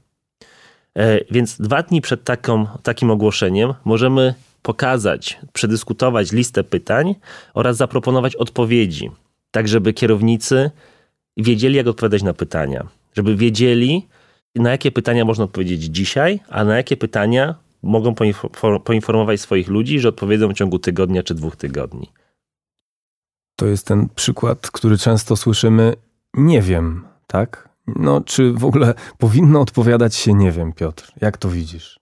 E, 0.95 1.19
więc 1.31 1.61
dwa 1.61 1.83
dni 1.83 2.01
przed 2.01 2.23
taką, 2.23 2.67
takim 2.83 3.11
ogłoszeniem 3.11 3.73
możemy 3.85 4.33
pokazać, 4.67 5.39
przedyskutować 5.53 6.31
listę 6.31 6.63
pytań 6.63 7.15
oraz 7.53 7.77
zaproponować 7.77 8.35
odpowiedzi, 8.35 9.11
tak 9.51 9.67
żeby 9.67 9.93
kierownicy 9.93 10.71
wiedzieli, 11.37 11.75
jak 11.75 11.87
odpowiadać 11.87 12.23
na 12.23 12.33
pytania. 12.33 12.87
Żeby 13.13 13.35
wiedzieli, 13.35 14.07
na 14.55 14.71
jakie 14.71 14.91
pytania 14.91 15.25
można 15.25 15.43
odpowiedzieć 15.43 15.83
dzisiaj, 15.83 16.39
a 16.49 16.63
na 16.63 16.77
jakie 16.77 16.97
pytania 16.97 17.55
mogą 17.83 18.15
poinformować 18.83 19.41
swoich 19.41 19.67
ludzi, 19.67 19.99
że 19.99 20.09
odpowiedzą 20.09 20.49
w 20.49 20.53
ciągu 20.53 20.79
tygodnia 20.79 21.23
czy 21.23 21.35
dwóch 21.35 21.55
tygodni. 21.55 22.11
To 23.55 23.65
jest 23.65 23.87
ten 23.87 24.09
przykład, 24.15 24.71
który 24.71 24.97
często 24.97 25.35
słyszymy, 25.35 25.93
nie 26.33 26.61
wiem, 26.61 27.05
tak? 27.27 27.69
No, 27.87 28.21
czy 28.21 28.53
w 28.53 28.65
ogóle 28.65 28.93
powinno 29.17 29.61
odpowiadać 29.61 30.15
się 30.15 30.33
nie 30.33 30.51
wiem, 30.51 30.73
Piotr? 30.73 31.11
Jak 31.21 31.37
to 31.37 31.49
widzisz? 31.49 31.99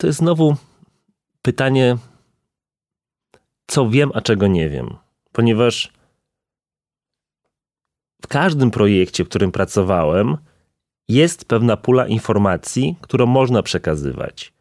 To 0.00 0.06
jest 0.06 0.18
znowu 0.18 0.56
pytanie, 1.42 1.96
co 3.66 3.90
wiem, 3.90 4.10
a 4.14 4.20
czego 4.20 4.46
nie 4.46 4.68
wiem. 4.68 4.96
Ponieważ 5.32 5.92
w 8.22 8.26
każdym 8.26 8.70
projekcie, 8.70 9.24
w 9.24 9.28
którym 9.28 9.52
pracowałem, 9.52 10.36
jest 11.08 11.44
pewna 11.44 11.76
pula 11.76 12.06
informacji, 12.06 12.96
którą 13.00 13.26
można 13.26 13.62
przekazywać. 13.62 14.52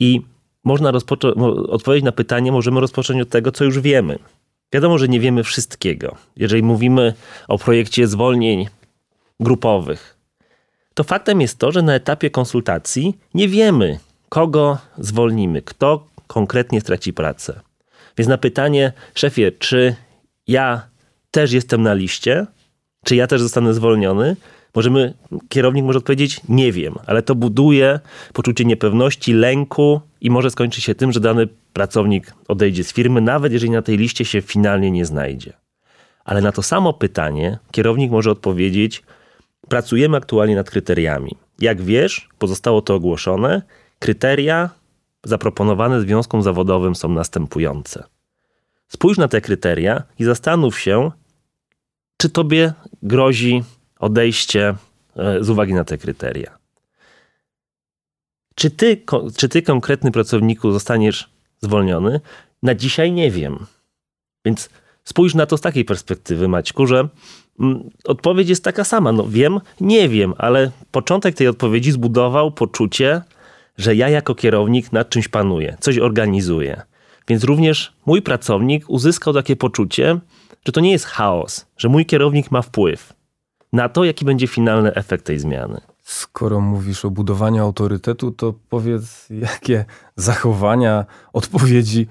I 0.00 0.20
można 0.64 0.92
odpowiedzieć 1.68 2.04
na 2.04 2.12
pytanie, 2.12 2.52
możemy 2.52 2.80
rozpocząć 2.80 3.22
od 3.22 3.28
tego, 3.28 3.52
co 3.52 3.64
już 3.64 3.80
wiemy. 3.80 4.18
Wiadomo, 4.72 4.98
że 4.98 5.08
nie 5.08 5.20
wiemy 5.20 5.44
wszystkiego. 5.44 6.16
Jeżeli 6.36 6.62
mówimy 6.62 7.14
o 7.48 7.58
projekcie 7.58 8.06
zwolnień 8.06 8.68
grupowych, 9.40 10.18
to 10.94 11.04
faktem 11.04 11.40
jest 11.40 11.58
to, 11.58 11.72
że 11.72 11.82
na 11.82 11.94
etapie 11.94 12.30
konsultacji 12.30 13.18
nie 13.34 13.48
wiemy, 13.48 13.98
kogo 14.34 14.78
zwolnimy, 14.98 15.62
kto 15.62 16.06
konkretnie 16.26 16.80
straci 16.80 17.12
pracę. 17.12 17.60
Więc 18.18 18.28
na 18.28 18.38
pytanie, 18.38 18.92
szefie, 19.14 19.52
czy 19.52 19.94
ja 20.46 20.88
też 21.30 21.52
jestem 21.52 21.82
na 21.82 21.94
liście, 21.94 22.46
czy 23.04 23.16
ja 23.16 23.26
też 23.26 23.42
zostanę 23.42 23.74
zwolniony, 23.74 24.36
możemy, 24.74 25.14
kierownik 25.48 25.84
może 25.84 25.98
odpowiedzieć, 25.98 26.40
nie 26.48 26.72
wiem, 26.72 26.94
ale 27.06 27.22
to 27.22 27.34
buduje 27.34 28.00
poczucie 28.32 28.64
niepewności, 28.64 29.32
lęku 29.32 30.00
i 30.20 30.30
może 30.30 30.50
skończyć 30.50 30.84
się 30.84 30.94
tym, 30.94 31.12
że 31.12 31.20
dany 31.20 31.48
pracownik 31.72 32.34
odejdzie 32.48 32.84
z 32.84 32.92
firmy, 32.92 33.20
nawet 33.20 33.52
jeżeli 33.52 33.72
na 33.72 33.82
tej 33.82 33.96
liście 33.96 34.24
się 34.24 34.42
finalnie 34.42 34.90
nie 34.90 35.04
znajdzie. 35.06 35.52
Ale 36.24 36.40
na 36.40 36.52
to 36.52 36.62
samo 36.62 36.92
pytanie 36.92 37.58
kierownik 37.70 38.10
może 38.10 38.30
odpowiedzieć: 38.30 39.02
Pracujemy 39.68 40.16
aktualnie 40.16 40.56
nad 40.56 40.70
kryteriami. 40.70 41.36
Jak 41.60 41.82
wiesz, 41.82 42.28
pozostało 42.38 42.82
to 42.82 42.94
ogłoszone, 42.94 43.62
kryteria 44.04 44.70
zaproponowane 45.22 46.00
związkom 46.00 46.42
zawodowym 46.42 46.94
są 46.94 47.08
następujące. 47.08 48.04
Spójrz 48.88 49.18
na 49.18 49.28
te 49.28 49.40
kryteria 49.40 50.02
i 50.18 50.24
zastanów 50.24 50.80
się, 50.80 51.10
czy 52.16 52.28
tobie 52.28 52.72
grozi 53.02 53.64
odejście 53.98 54.74
e, 55.16 55.44
z 55.44 55.50
uwagi 55.50 55.74
na 55.74 55.84
te 55.84 55.98
kryteria. 55.98 56.58
Czy 58.54 58.70
ty, 58.70 59.02
czy 59.36 59.48
ty 59.48 59.62
konkretny 59.62 60.10
pracowniku 60.10 60.72
zostaniesz 60.72 61.30
zwolniony? 61.60 62.20
Na 62.62 62.74
dzisiaj 62.74 63.12
nie 63.12 63.30
wiem. 63.30 63.66
Więc 64.44 64.70
spójrz 65.04 65.34
na 65.34 65.46
to 65.46 65.56
z 65.56 65.60
takiej 65.60 65.84
perspektywy, 65.84 66.48
Maćku, 66.48 66.86
że 66.86 67.08
mm, 67.60 67.90
odpowiedź 68.04 68.48
jest 68.48 68.64
taka 68.64 68.84
sama. 68.84 69.12
No 69.12 69.26
wiem, 69.28 69.60
nie 69.80 70.08
wiem, 70.08 70.34
ale 70.38 70.70
początek 70.90 71.34
tej 71.34 71.48
odpowiedzi 71.48 71.92
zbudował 71.92 72.50
poczucie, 72.50 73.22
że 73.76 73.94
ja 73.94 74.08
jako 74.08 74.34
kierownik 74.34 74.92
nad 74.92 75.08
czymś 75.08 75.28
panuję, 75.28 75.76
coś 75.80 75.98
organizuję. 75.98 76.82
Więc 77.28 77.44
również 77.44 77.92
mój 78.06 78.22
pracownik 78.22 78.84
uzyskał 78.90 79.34
takie 79.34 79.56
poczucie, 79.56 80.20
że 80.66 80.72
to 80.72 80.80
nie 80.80 80.92
jest 80.92 81.04
chaos, 81.04 81.66
że 81.76 81.88
mój 81.88 82.06
kierownik 82.06 82.50
ma 82.50 82.62
wpływ 82.62 83.14
na 83.74 83.88
to, 83.88 84.04
jaki 84.04 84.24
będzie 84.24 84.46
finalny 84.46 84.94
efekt 84.94 85.24
tej 85.24 85.38
zmiany. 85.38 85.80
Skoro 86.02 86.60
mówisz 86.60 87.04
o 87.04 87.10
budowaniu 87.10 87.62
autorytetu, 87.62 88.30
to 88.30 88.54
powiedz, 88.68 89.26
jakie 89.30 89.84
zachowania, 90.16 91.04
odpowiedzi 91.32 92.06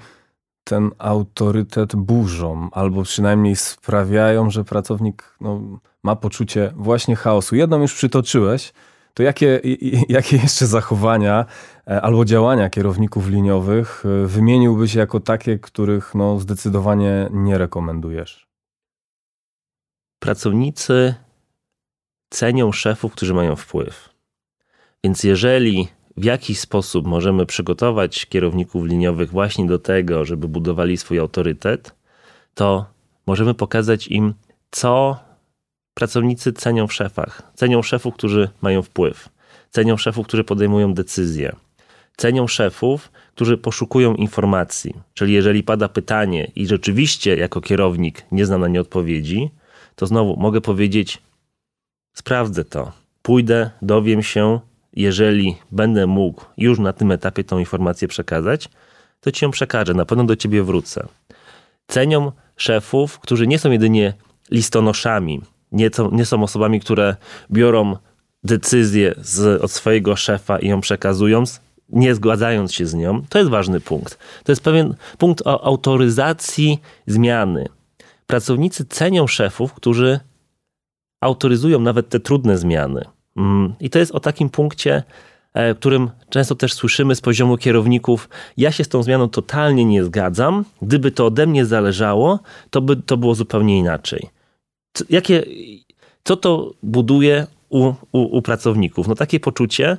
ten 0.64 0.92
autorytet 0.98 1.96
burzą, 1.96 2.70
albo 2.72 3.04
przynajmniej 3.04 3.56
sprawiają, 3.56 4.50
że 4.50 4.64
pracownik 4.64 5.36
no, 5.42 5.62
ma 6.04 6.16
poczucie 6.16 6.74
właśnie 6.76 7.16
chaosu. 7.16 7.56
Jedną 7.56 7.82
już 7.82 7.94
przytoczyłeś, 7.94 8.74
to 9.14 9.24
jakie, 9.24 9.62
jakie 10.10 10.38
jeszcze 10.38 10.68
zachowania 10.68 11.46
e, 11.88 12.02
albo 12.02 12.26
działania 12.26 12.70
kierowników 12.70 13.28
liniowych 13.28 14.04
e, 14.06 14.28
wymieniłbyś 14.28 14.96
jako 14.96 15.20
takie, 15.20 15.60
których 15.60 16.16
no, 16.16 16.40
zdecydowanie 16.40 17.30
nie 17.32 17.58
rekomendujesz? 17.58 18.48
Pracownicy 20.20 21.16
cenią 22.30 22.72
szefów, 22.72 23.12
którzy 23.12 23.34
mają 23.34 23.56
wpływ. 23.56 24.10
Więc 25.04 25.24
jeżeli 25.24 25.88
w 26.18 26.24
jakiś 26.24 26.60
sposób 26.60 27.08
możemy 27.08 27.46
przygotować 27.46 28.26
kierowników 28.26 28.86
liniowych 28.86 29.32
właśnie 29.32 29.66
do 29.66 29.80
tego, 29.80 30.26
żeby 30.26 30.48
budowali 30.48 30.98
swój 30.98 31.20
autorytet, 31.20 31.96
to 32.54 32.86
możemy 33.28 33.54
pokazać 33.54 34.08
im, 34.08 34.34
co 34.72 35.20
pracownicy 35.94 36.54
cenią 36.54 36.88
w 36.88 36.94
szefach. 36.94 37.42
Cenią 37.56 37.82
szefów, 37.82 38.14
którzy 38.14 38.50
mają 38.62 38.82
wpływ. 38.82 39.30
Cenią 39.70 39.98
szefów, 39.98 40.28
którzy 40.28 40.44
podejmują 40.44 40.94
decyzje. 40.94 41.56
Cenią 42.18 42.48
szefów, 42.48 43.12
którzy 43.36 43.58
poszukują 43.58 44.16
informacji. 44.16 44.94
Czyli 45.14 45.34
jeżeli 45.34 45.64
pada 45.64 45.90
pytanie 45.90 46.52
i 46.56 46.68
rzeczywiście 46.68 47.38
jako 47.38 47.62
kierownik 47.62 48.26
nie 48.32 48.46
znam 48.46 48.62
na 48.62 48.68
nie 48.68 48.82
odpowiedzi, 48.82 49.50
to 49.96 50.06
znowu 50.06 50.38
mogę 50.38 50.62
powiedzieć: 50.62 51.22
Sprawdzę 52.14 52.66
to. 52.66 52.92
Pójdę, 53.22 53.70
dowiem 53.82 54.24
się, 54.24 54.60
jeżeli 54.94 55.56
będę 55.72 56.08
mógł 56.08 56.46
już 56.58 56.80
na 56.80 56.94
tym 56.94 57.12
etapie 57.12 57.44
tą 57.44 57.60
informację 57.60 58.08
przekazać, 58.08 58.70
to 59.20 59.32
ci 59.32 59.46
ją 59.46 59.52
przekażę, 59.52 59.94
na 59.94 60.06
pewno 60.06 60.24
do 60.24 60.36
ciebie 60.36 60.64
wrócę. 60.64 61.08
Cenią 61.88 62.32
szefów, 62.58 63.20
którzy 63.20 63.48
nie 63.48 63.60
są 63.60 63.72
jedynie 63.72 64.14
listonoszami, 64.52 65.42
nie, 65.74 65.90
to, 65.90 66.10
nie 66.12 66.26
są 66.26 66.44
osobami, 66.44 66.80
które 66.80 67.16
biorą 67.52 67.96
decyzję 68.44 69.16
z, 69.18 69.62
od 69.62 69.72
swojego 69.72 70.16
szefa 70.16 70.60
i 70.60 70.68
ją 70.68 70.82
przekazują, 70.82 71.44
nie 71.90 72.16
zgadzając 72.16 72.74
się 72.74 72.86
z 72.86 72.94
nią, 72.94 73.22
to 73.30 73.40
jest 73.40 73.52
ważny 73.52 73.80
punkt. 73.80 74.18
To 74.44 74.52
jest 74.52 74.64
pewien 74.64 74.96
punkt 75.18 75.48
o 75.48 75.66
autoryzacji 75.66 76.80
zmiany. 77.08 77.66
Pracownicy 78.28 78.86
cenią 78.86 79.28
szefów, 79.28 79.74
którzy 79.74 80.20
autoryzują 81.22 81.80
nawet 81.80 82.10
te 82.10 82.20
trudne 82.20 82.58
zmiany. 82.58 83.06
Mm, 83.38 83.74
I 83.80 83.90
to 83.90 84.00
jest 84.00 84.12
o 84.12 84.20
takim 84.20 84.50
punkcie, 84.50 85.04
e, 85.54 85.76
którym 85.76 86.10
często 86.30 86.56
też 86.56 86.74
słyszymy 86.74 87.16
z 87.16 87.22
poziomu 87.22 87.58
kierowników, 87.58 88.30
ja 88.58 88.72
się 88.72 88.84
z 88.84 88.88
tą 88.88 89.04
zmianą 89.04 89.30
totalnie 89.30 89.86
nie 89.86 90.04
zgadzam, 90.04 90.66
gdyby 90.82 91.12
to 91.12 91.26
ode 91.26 91.48
mnie 91.48 91.66
zależało, 91.66 92.40
to 92.70 92.82
by 92.82 92.96
to 92.96 93.18
było 93.18 93.36
zupełnie 93.36 93.80
inaczej. 93.80 94.30
Jakie, 95.10 95.44
co 96.24 96.36
to 96.36 96.74
buduje 96.84 97.48
u, 97.70 97.94
u, 98.12 98.38
u 98.38 98.42
pracowników? 98.42 99.08
No 99.08 99.16
takie 99.16 99.40
poczucie, 99.40 99.98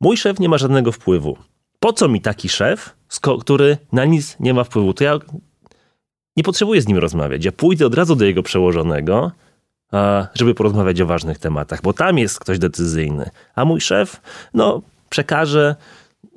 mój 0.00 0.16
szef 0.16 0.40
nie 0.40 0.48
ma 0.48 0.58
żadnego 0.58 0.92
wpływu. 0.92 1.36
Po 1.80 1.92
co 1.92 2.08
mi 2.08 2.20
taki 2.20 2.48
szef, 2.48 2.96
który 3.40 3.78
na 3.92 4.04
nic 4.04 4.36
nie 4.40 4.54
ma 4.54 4.64
wpływu? 4.64 4.94
To 4.94 5.04
ja 5.04 5.18
nie 6.36 6.42
potrzebuję 6.42 6.82
z 6.82 6.88
nim 6.88 6.98
rozmawiać. 6.98 7.44
Ja 7.44 7.52
pójdę 7.52 7.86
od 7.86 7.94
razu 7.94 8.16
do 8.16 8.24
jego 8.24 8.42
przełożonego, 8.42 9.32
żeby 10.34 10.54
porozmawiać 10.54 11.00
o 11.00 11.06
ważnych 11.06 11.38
tematach, 11.38 11.82
bo 11.82 11.92
tam 11.92 12.18
jest 12.18 12.40
ktoś 12.40 12.58
decyzyjny. 12.58 13.30
A 13.54 13.64
mój 13.64 13.80
szef, 13.80 14.20
no, 14.54 14.82
przekaże, 15.10 15.76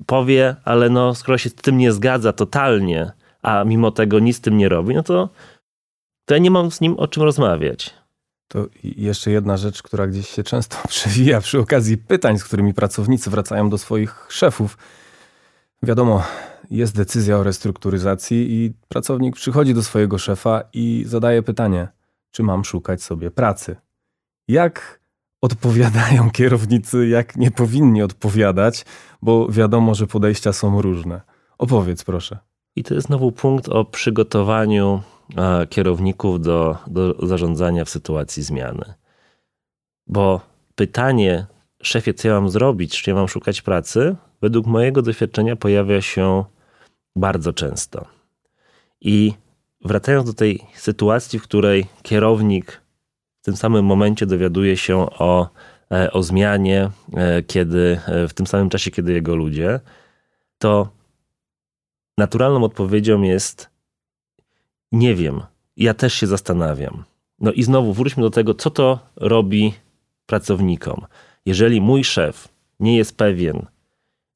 powie, 0.05 0.55
ale 0.65 0.89
no, 0.89 1.15
skoro 1.15 1.37
się 1.37 1.49
z 1.49 1.53
tym 1.53 1.77
nie 1.77 1.91
zgadza 1.91 2.33
totalnie, 2.33 3.11
a 3.41 3.63
mimo 3.63 3.91
tego 3.91 4.19
nic 4.19 4.37
z 4.37 4.41
tym 4.41 4.57
nie 4.57 4.69
robi, 4.69 4.95
no 4.95 5.03
to, 5.03 5.29
to 6.27 6.33
ja 6.33 6.39
nie 6.39 6.51
mam 6.51 6.71
z 6.71 6.81
nim 6.81 6.99
o 6.99 7.07
czym 7.07 7.23
rozmawiać. 7.23 7.93
To 8.47 8.65
jeszcze 8.83 9.31
jedna 9.31 9.57
rzecz, 9.57 9.83
która 9.83 10.07
gdzieś 10.07 10.29
się 10.29 10.43
często 10.43 10.77
przewija 10.87 11.41
przy 11.41 11.59
okazji 11.59 11.97
pytań, 11.97 12.39
z 12.39 12.43
którymi 12.43 12.73
pracownicy 12.73 13.29
wracają 13.29 13.69
do 13.69 13.77
swoich 13.77 14.25
szefów. 14.29 14.77
Wiadomo, 15.83 16.23
jest 16.71 16.95
decyzja 16.95 17.37
o 17.37 17.43
restrukturyzacji 17.43 18.37
i 18.51 18.73
pracownik 18.87 19.35
przychodzi 19.35 19.73
do 19.73 19.83
swojego 19.83 20.17
szefa 20.17 20.63
i 20.73 21.03
zadaje 21.07 21.43
pytanie: 21.43 21.87
czy 22.31 22.43
mam 22.43 22.65
szukać 22.65 23.03
sobie 23.03 23.31
pracy? 23.31 23.75
Jak 24.47 24.99
odpowiadają 25.41 26.31
kierownicy, 26.37 27.07
jak 27.07 27.35
nie 27.35 27.51
powinni 27.51 28.03
odpowiadać, 28.03 28.85
bo 29.21 29.47
wiadomo, 29.49 29.95
że 29.95 30.07
podejścia 30.07 30.53
są 30.53 30.81
różne. 30.81 31.21
Opowiedz 31.57 32.03
proszę. 32.03 32.37
I 32.75 32.83
to 32.83 32.93
jest 32.93 33.07
znowu 33.07 33.31
punkt 33.31 33.69
o 33.69 33.85
przygotowaniu 33.85 35.01
kierowników 35.69 36.41
do, 36.41 36.77
do 36.87 37.27
zarządzania 37.27 37.85
w 37.85 37.89
sytuacji 37.89 38.43
zmiany. 38.43 38.93
Bo 40.07 40.41
pytanie, 40.75 41.45
szefie, 41.81 42.13
co 42.13 42.27
ja 42.27 42.33
mam 42.33 42.49
zrobić, 42.49 43.01
czy 43.01 43.09
ja 43.09 43.15
mam 43.15 43.27
szukać 43.27 43.61
pracy, 43.61 44.15
według 44.41 44.67
mojego 44.67 45.01
doświadczenia 45.01 45.55
pojawia 45.55 46.01
się 46.01 46.43
bardzo 47.15 47.53
często. 47.53 48.05
I 49.01 49.33
wracając 49.85 50.27
do 50.27 50.33
tej 50.33 50.65
sytuacji, 50.73 51.39
w 51.39 51.43
której 51.43 51.85
kierownik 52.03 52.81
w 53.41 53.45
tym 53.45 53.55
samym 53.55 53.85
momencie 53.85 54.25
dowiaduje 54.25 54.77
się 54.77 54.97
o, 54.97 55.49
e, 55.91 56.11
o 56.11 56.23
zmianie, 56.23 56.89
e, 57.13 57.43
kiedy 57.43 57.99
e, 58.07 58.27
w 58.27 58.33
tym 58.33 58.47
samym 58.47 58.69
czasie, 58.69 58.91
kiedy 58.91 59.13
jego 59.13 59.35
ludzie, 59.35 59.79
to 60.57 60.89
naturalną 62.17 62.63
odpowiedzią 62.63 63.21
jest 63.21 63.69
nie 64.91 65.15
wiem. 65.15 65.41
Ja 65.77 65.93
też 65.93 66.13
się 66.13 66.27
zastanawiam. 66.27 67.03
No 67.39 67.51
i 67.51 67.63
znowu 67.63 67.93
wróćmy 67.93 68.23
do 68.23 68.29
tego, 68.29 68.53
co 68.53 68.69
to 68.69 68.99
robi 69.15 69.73
pracownikom. 70.25 71.05
Jeżeli 71.45 71.81
mój 71.81 72.03
szef 72.03 72.47
nie 72.79 72.97
jest 72.97 73.17
pewien, 73.17 73.65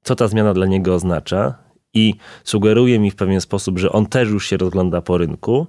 co 0.04 0.16
ta 0.16 0.28
zmiana 0.28 0.54
dla 0.54 0.66
niego 0.66 0.96
oznacza 0.96 1.54
i 1.94 2.16
sugeruje 2.44 3.00
mi 3.00 3.12
w 3.12 3.16
pewien 3.16 3.42
sposób, 3.42 3.80
że 3.80 3.92
on 3.92 4.06
też 4.06 4.30
już 4.30 4.48
się 4.48 4.58
rozgląda 4.58 5.02
po 5.02 5.18
rynku, 5.18 5.68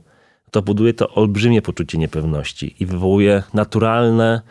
to 0.50 0.62
buduje 0.62 0.94
to 0.94 1.08
olbrzymie 1.08 1.62
poczucie 1.62 1.98
niepewności 1.98 2.74
i 2.80 2.86
wywołuje 2.86 3.42
naturalne, 3.54 4.42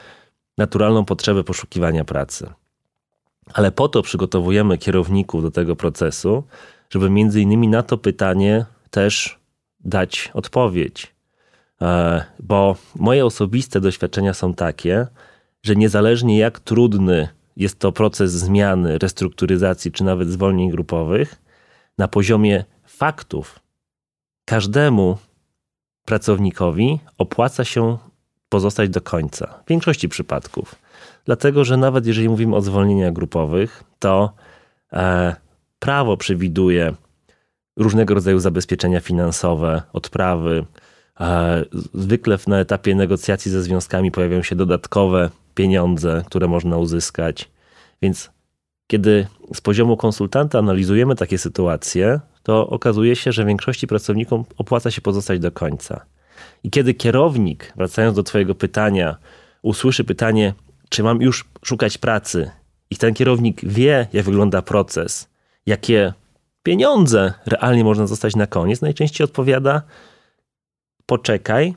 naturalną 0.58 1.06
potrzebę 1.06 1.44
poszukiwania 1.44 2.06
pracy. 2.06 2.50
Ale 3.54 3.72
po 3.72 3.88
to 3.88 4.02
przygotowujemy 4.02 4.78
kierowników 4.78 5.42
do 5.42 5.52
tego 5.52 5.76
procesu, 5.76 6.44
żeby 6.90 7.10
między 7.10 7.42
innymi 7.42 7.68
na 7.68 7.84
to 7.84 7.98
pytanie 7.98 8.66
też 8.90 9.41
dać 9.86 10.32
odpowiedź. 10.34 11.14
E, 11.82 12.24
bo 12.40 12.76
moje 12.96 13.26
osobiste 13.26 13.82
doświadczenia 13.82 14.34
są 14.34 14.54
takie, 14.54 15.08
że 15.64 15.76
niezależnie 15.76 16.38
jak 16.38 16.60
trudny 16.60 17.28
jest 17.58 17.80
to 17.80 17.92
proces 17.92 18.32
zmiany, 18.32 18.98
restrukturyzacji 18.98 19.92
czy 19.92 20.04
nawet 20.04 20.30
zwolnień 20.30 20.72
grupowych, 20.72 21.42
na 21.98 22.08
poziomie 22.08 22.66
faktów 22.86 23.60
każdemu 24.46 25.18
pracownikowi 26.06 27.00
opłaca 27.18 27.64
się 27.64 27.98
pozostać 28.50 28.90
do 28.90 29.02
końca. 29.02 29.62
W 29.66 29.70
większości 29.70 30.10
przypadków. 30.10 30.76
Dlatego, 31.26 31.66
że 31.66 31.78
nawet 31.78 32.06
jeżeli 32.06 32.30
mówimy 32.30 32.56
o 32.56 32.62
zwolnieniach 32.62 33.14
grupowych, 33.14 33.84
to 34.00 34.34
e, 34.94 35.36
prawo 35.80 36.18
przewiduje 36.18 36.94
różnego 37.78 38.14
rodzaju 38.14 38.40
zabezpieczenia 38.40 39.00
finansowe, 39.00 39.82
odprawy. 39.94 40.66
Zwykle 41.94 42.38
na 42.48 42.60
etapie 42.60 42.96
negocjacji 42.96 43.52
ze 43.52 43.64
związkami 43.64 44.12
pojawiają 44.12 44.44
się 44.44 44.56
dodatkowe 44.56 45.30
pieniądze, 45.56 46.24
które 46.28 46.48
można 46.48 46.78
uzyskać. 46.78 47.52
Więc 48.02 48.32
kiedy 48.88 49.28
z 49.54 49.62
poziomu 49.62 49.98
konsultanta 49.98 50.60
analizujemy 50.60 51.16
takie 51.16 51.38
sytuacje, 51.38 52.20
to 52.44 52.68
okazuje 52.68 53.16
się, 53.16 53.32
że 53.32 53.46
większości 53.46 53.88
pracownikom 53.88 54.46
opłaca 54.58 54.92
się 54.92 55.02
pozostać 55.02 55.40
do 55.40 55.52
końca. 55.52 56.06
I 56.64 56.70
kiedy 56.70 56.94
kierownik, 56.94 57.74
wracając 57.76 58.16
do 58.16 58.24
Twojego 58.24 58.56
pytania, 58.56 59.18
usłyszy 59.62 60.04
pytanie, 60.04 60.54
czy 60.90 61.04
mam 61.04 61.22
już 61.22 61.46
szukać 61.66 61.98
pracy, 61.98 62.52
i 62.90 62.98
ten 62.98 63.14
kierownik 63.14 63.62
wie, 63.64 64.08
jak 64.14 64.26
wygląda 64.26 64.62
proces, 64.62 65.30
jakie 65.66 66.14
pieniądze 66.64 67.34
realnie 67.46 67.84
można 67.84 68.08
zostać 68.08 68.36
na 68.36 68.48
koniec, 68.48 68.82
najczęściej 68.82 69.26
odpowiada: 69.26 69.82
poczekaj, 71.06 71.76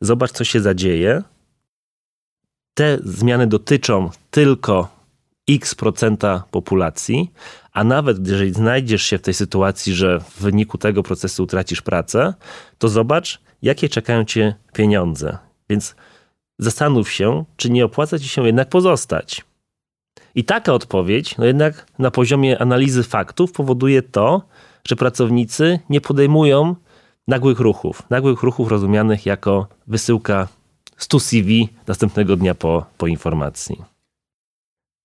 zobacz, 0.00 0.32
co 0.32 0.44
się 0.44 0.60
zadzieje. 0.60 1.22
Te 2.74 2.98
zmiany 3.04 3.46
dotyczą 3.46 4.10
tylko 4.30 4.96
x 5.48 5.74
procenta 5.74 6.44
populacji, 6.50 7.32
a 7.72 7.84
nawet 7.84 8.28
jeżeli 8.28 8.52
znajdziesz 8.52 9.02
się 9.02 9.18
w 9.18 9.22
tej 9.22 9.34
sytuacji, 9.34 9.94
że 9.94 10.20
w 10.20 10.40
wyniku 10.40 10.78
tego 10.78 11.02
procesu 11.02 11.42
utracisz 11.42 11.82
pracę, 11.82 12.34
to 12.78 12.88
zobacz, 12.88 13.40
jakie 13.62 13.88
czekają 13.88 14.24
cię 14.24 14.54
pieniądze. 14.72 15.38
Więc 15.70 15.94
zastanów 16.58 17.10
się, 17.10 17.44
czy 17.56 17.70
nie 17.70 17.84
opłaca 17.84 18.18
ci 18.18 18.28
się 18.28 18.46
jednak 18.46 18.68
pozostać. 18.68 19.44
I 20.36 20.44
taka 20.44 20.72
odpowiedź, 20.72 21.36
no 21.38 21.44
jednak 21.44 21.86
na 21.98 22.10
poziomie 22.10 22.58
analizy 22.62 23.02
faktów, 23.02 23.52
powoduje 23.52 24.02
to, 24.02 24.42
że 24.88 24.96
pracownicy 24.96 25.80
nie 25.90 26.00
podejmują 26.00 26.74
nagłych 27.28 27.60
ruchów. 27.60 28.02
Nagłych 28.10 28.42
ruchów 28.42 28.68
rozumianych 28.68 29.26
jako 29.26 29.66
wysyłka 29.86 30.48
100 30.96 31.20
CV 31.20 31.68
następnego 31.86 32.36
dnia 32.36 32.54
po, 32.54 32.86
po 32.98 33.06
informacji. 33.06 33.82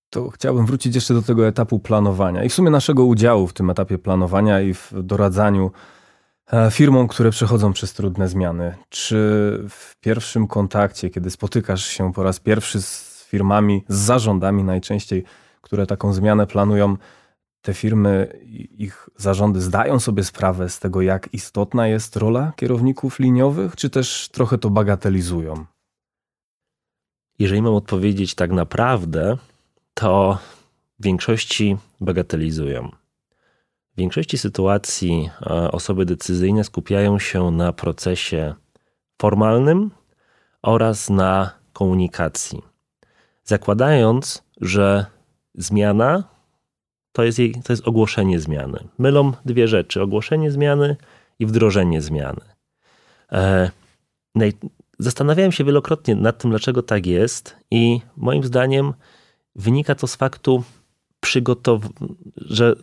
To 0.10 0.30
chciałbym 0.30 0.66
wrócić 0.66 0.96
jeszcze 0.96 1.14
do 1.14 1.22
tego 1.22 1.48
etapu 1.48 1.80
planowania 1.80 2.44
i 2.44 2.50
w 2.50 2.54
sumie 2.54 2.70
naszego 2.70 3.06
udziału 3.06 3.48
w 3.48 3.54
tym 3.54 3.70
etapie 3.70 3.98
planowania 3.98 4.62
i 4.62 4.74
w 4.74 4.94
doradzaniu 4.94 5.72
e, 6.54 6.72
firmom, 6.72 7.08
które 7.08 7.32
przechodzą 7.32 7.74
przez 7.74 7.94
trudne 7.94 8.28
zmiany. 8.28 8.76
Czy 8.90 9.16
w 9.70 9.96
pierwszym 10.00 10.48
kontakcie, 10.48 11.10
kiedy 11.10 11.30
spotykasz 11.30 11.86
się 11.86 12.14
po 12.14 12.24
raz 12.24 12.40
pierwszy 12.40 12.82
z 12.82 13.11
firmami, 13.32 13.84
z 13.88 13.96
zarządami 13.96 14.64
najczęściej, 14.64 15.24
które 15.62 15.86
taką 15.88 16.14
zmianę 16.14 16.48
planują. 16.48 16.98
Te 17.62 17.74
firmy, 17.74 18.40
ich 18.78 19.10
zarządy 19.18 19.62
zdają 19.62 20.00
sobie 20.00 20.24
sprawę 20.24 20.70
z 20.70 20.80
tego, 20.80 21.02
jak 21.02 21.30
istotna 21.34 21.88
jest 21.88 22.16
rola 22.16 22.54
kierowników 22.56 23.20
liniowych, 23.20 23.76
czy 23.76 23.90
też 23.90 24.30
trochę 24.32 24.58
to 24.58 24.70
bagatelizują? 24.70 25.66
Jeżeli 27.40 27.62
mam 27.62 27.74
odpowiedzieć 27.74 28.36
tak 28.36 28.52
naprawdę, 28.52 29.38
to 29.94 30.38
w 31.00 31.04
większości 31.04 31.78
bagatelizują. 32.02 32.90
W 33.94 33.98
większości 33.98 34.38
sytuacji 34.38 35.30
e, 35.42 35.72
osoby 35.72 36.06
decyzyjne 36.06 36.64
skupiają 36.64 37.20
się 37.20 37.52
na 37.52 37.74
procesie 37.74 38.56
formalnym 39.22 39.92
oraz 40.62 41.10
na 41.10 41.52
komunikacji 41.74 42.71
zakładając, 43.52 44.44
że 44.62 45.06
zmiana 45.56 46.24
to 47.12 47.24
jest, 47.24 47.40
jej, 47.40 47.54
to 47.64 47.74
jest 47.74 47.88
ogłoszenie 47.88 48.40
zmiany. 48.40 48.88
Mylą 48.98 49.34
dwie 49.46 49.68
rzeczy: 49.68 50.02
ogłoszenie 50.02 50.52
zmiany 50.52 50.96
i 51.40 51.46
wdrożenie 51.46 52.02
zmiany. 52.02 52.42
E, 53.32 53.72
zastanawiałem 55.00 55.52
się 55.52 55.64
wielokrotnie 55.64 56.16
nad 56.16 56.38
tym, 56.38 56.50
dlaczego 56.50 56.84
tak 56.84 57.06
jest, 57.06 57.56
i 57.72 58.02
moim 58.18 58.44
zdaniem 58.44 58.94
wynika 59.56 59.96
to 59.96 60.08
z 60.08 60.16
faktu 60.16 60.64
że 62.36 62.76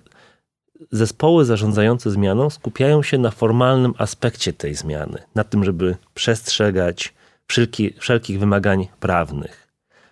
zespoły 0.92 1.44
zarządzające 1.44 2.10
zmianą 2.10 2.50
skupiają 2.50 3.02
się 3.02 3.18
na 3.18 3.30
formalnym 3.30 3.94
aspekcie 3.98 4.52
tej 4.52 4.74
zmiany, 4.74 5.22
na 5.34 5.44
tym, 5.44 5.64
żeby 5.64 5.96
przestrzegać 6.14 7.14
wszelki, 7.46 7.94
wszelkich 7.98 8.38
wymagań 8.38 8.88
prawnych, 9.00 9.67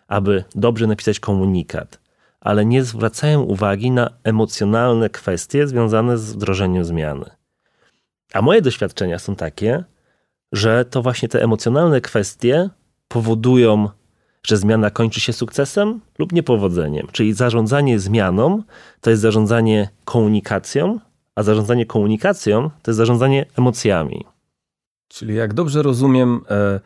aby 0.08 0.44
dobrze 0.54 0.86
napisać 0.86 1.20
komunikat, 1.20 2.00
ale 2.40 2.64
nie 2.64 2.84
zwracają 2.84 3.42
uwagi 3.42 3.90
na 3.90 4.10
emocjonalne 4.24 5.10
kwestie 5.10 5.66
związane 5.66 6.18
z 6.18 6.32
wdrożeniem 6.32 6.84
zmiany. 6.84 7.30
A 8.32 8.42
moje 8.42 8.62
doświadczenia 8.62 9.18
są 9.18 9.36
takie, 9.36 9.84
że 10.52 10.84
to 10.84 11.02
właśnie 11.02 11.28
te 11.28 11.42
emocjonalne 11.42 12.00
kwestie 12.00 12.70
powodują, 13.08 13.88
że 14.42 14.56
zmiana 14.56 14.90
kończy 14.90 15.20
się 15.20 15.32
sukcesem 15.32 16.00
lub 16.18 16.32
niepowodzeniem. 16.32 17.06
Czyli 17.12 17.32
zarządzanie 17.32 17.98
zmianą 17.98 18.62
to 19.00 19.10
jest 19.10 19.22
zarządzanie 19.22 19.88
komunikacją, 20.04 21.00
a 21.34 21.42
zarządzanie 21.42 21.86
komunikacją 21.86 22.70
to 22.82 22.90
jest 22.90 22.96
zarządzanie 22.96 23.46
emocjami. 23.58 24.24
Czyli 25.08 25.34
jak 25.34 25.54
dobrze 25.54 25.82
rozumiem, 25.82 26.40
e, 26.50 26.80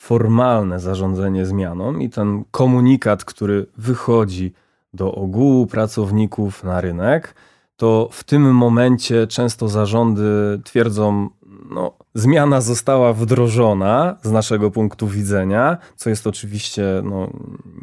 formalne 0.00 0.80
zarządzanie 0.80 1.46
zmianą 1.46 1.98
i 1.98 2.10
ten 2.10 2.44
komunikat, 2.50 3.24
który 3.24 3.66
wychodzi 3.76 4.52
do 4.94 5.14
ogółu 5.14 5.66
pracowników 5.66 6.64
na 6.64 6.80
rynek, 6.80 7.34
to 7.76 8.08
w 8.12 8.24
tym 8.24 8.54
momencie 8.54 9.26
często 9.26 9.68
zarządy 9.68 10.60
twierdzą, 10.64 11.28
no, 11.70 11.92
zmiana 12.14 12.60
została 12.60 13.12
wdrożona 13.12 14.16
z 14.22 14.30
naszego 14.30 14.70
punktu 14.70 15.08
widzenia, 15.08 15.78
co 15.96 16.10
jest 16.10 16.26
oczywiście 16.26 17.02
no, 17.04 17.30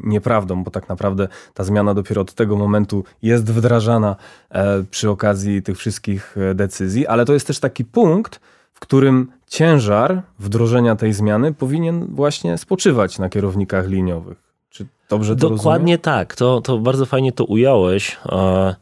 nieprawdą, 0.04 0.64
bo 0.64 0.72
tak 0.72 0.90
naprawdę 0.90 1.28
ta 1.54 1.64
zmiana 1.64 1.94
dopiero 1.94 2.22
od 2.22 2.34
tego 2.34 2.56
momentu 2.56 3.04
jest 3.22 3.52
wdrażana 3.52 4.16
e, 4.50 4.84
przy 4.84 5.10
okazji 5.10 5.62
tych 5.62 5.78
wszystkich 5.78 6.38
e, 6.38 6.56
decyzji, 6.56 7.08
ale 7.08 7.26
to 7.26 7.34
jest 7.34 7.48
też 7.48 7.60
taki 7.60 7.86
punkt, 7.86 8.40
w 8.78 8.80
którym 8.80 9.32
ciężar 9.48 10.22
wdrożenia 10.40 10.96
tej 10.96 11.14
zmiany 11.14 11.54
powinien 11.54 12.06
właśnie 12.16 12.58
spoczywać 12.58 13.20
na 13.20 13.30
kierownikach 13.30 13.88
liniowych. 13.88 14.38
Czy 14.70 14.88
dobrze 15.10 15.36
to 15.36 15.50
Dokładnie 15.50 15.94
rozumiem? 15.94 16.00
tak. 16.00 16.36
To, 16.36 16.62
to 16.62 16.78
bardzo 16.78 17.06
fajnie 17.06 17.32
to 17.32 17.46
ująłeś. 17.46 18.18
E, 18.26 18.76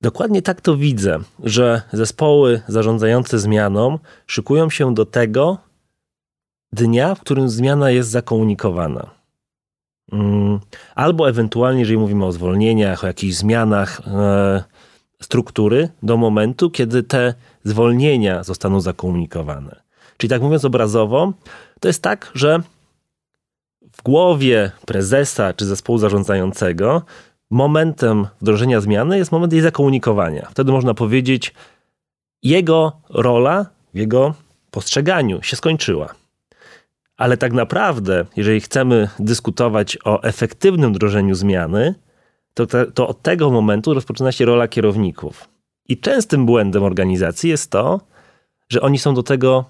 dokładnie 0.00 0.42
tak 0.42 0.60
to 0.60 0.76
widzę, 0.76 1.18
że 1.42 1.82
zespoły 1.92 2.62
zarządzające 2.68 3.38
zmianą 3.38 3.98
szykują 4.26 4.70
się 4.70 4.94
do 4.94 5.06
tego 5.06 5.58
dnia, 6.72 7.14
w 7.14 7.20
którym 7.20 7.48
zmiana 7.48 7.90
jest 7.90 8.10
zakomunikowana. 8.10 9.10
Mm, 10.12 10.60
albo 10.94 11.28
ewentualnie, 11.28 11.80
jeżeli 11.80 11.98
mówimy 11.98 12.24
o 12.24 12.32
zwolnieniach, 12.32 13.04
o 13.04 13.06
jakichś 13.06 13.34
zmianach 13.34 14.00
e, 14.06 14.64
struktury, 15.22 15.88
do 16.02 16.16
momentu, 16.16 16.70
kiedy 16.70 17.02
te 17.02 17.34
zwolnienia 17.64 18.42
zostaną 18.42 18.80
zakomunikowane. 18.80 19.80
Czyli 20.16 20.30
tak 20.30 20.42
mówiąc 20.42 20.64
obrazowo, 20.64 21.32
to 21.80 21.88
jest 21.88 22.02
tak, 22.02 22.30
że 22.34 22.62
w 23.92 24.02
głowie 24.02 24.70
prezesa 24.86 25.52
czy 25.52 25.66
zespołu 25.66 25.98
zarządzającego 25.98 27.02
momentem 27.50 28.26
wdrożenia 28.40 28.80
zmiany 28.80 29.18
jest 29.18 29.32
moment 29.32 29.52
jej 29.52 29.62
zakomunikowania. 29.62 30.48
Wtedy 30.50 30.72
można 30.72 30.94
powiedzieć, 30.94 31.54
jego 32.42 32.92
rola 33.10 33.66
w 33.94 33.98
jego 33.98 34.34
postrzeganiu 34.70 35.42
się 35.42 35.56
skończyła. 35.56 36.14
Ale 37.16 37.36
tak 37.36 37.52
naprawdę, 37.52 38.24
jeżeli 38.36 38.60
chcemy 38.60 39.08
dyskutować 39.18 39.98
o 40.04 40.22
efektywnym 40.22 40.94
wdrożeniu 40.94 41.34
zmiany, 41.34 41.94
to, 42.54 42.66
te, 42.66 42.92
to 42.92 43.08
od 43.08 43.22
tego 43.22 43.50
momentu 43.50 43.94
rozpoczyna 43.94 44.32
się 44.32 44.44
rola 44.44 44.68
kierowników. 44.68 45.48
I 45.88 45.98
częstym 45.98 46.46
błędem 46.46 46.82
organizacji 46.82 47.50
jest 47.50 47.70
to, 47.70 48.00
że 48.68 48.80
oni 48.80 48.98
są 48.98 49.14
do 49.14 49.22
tego 49.22 49.64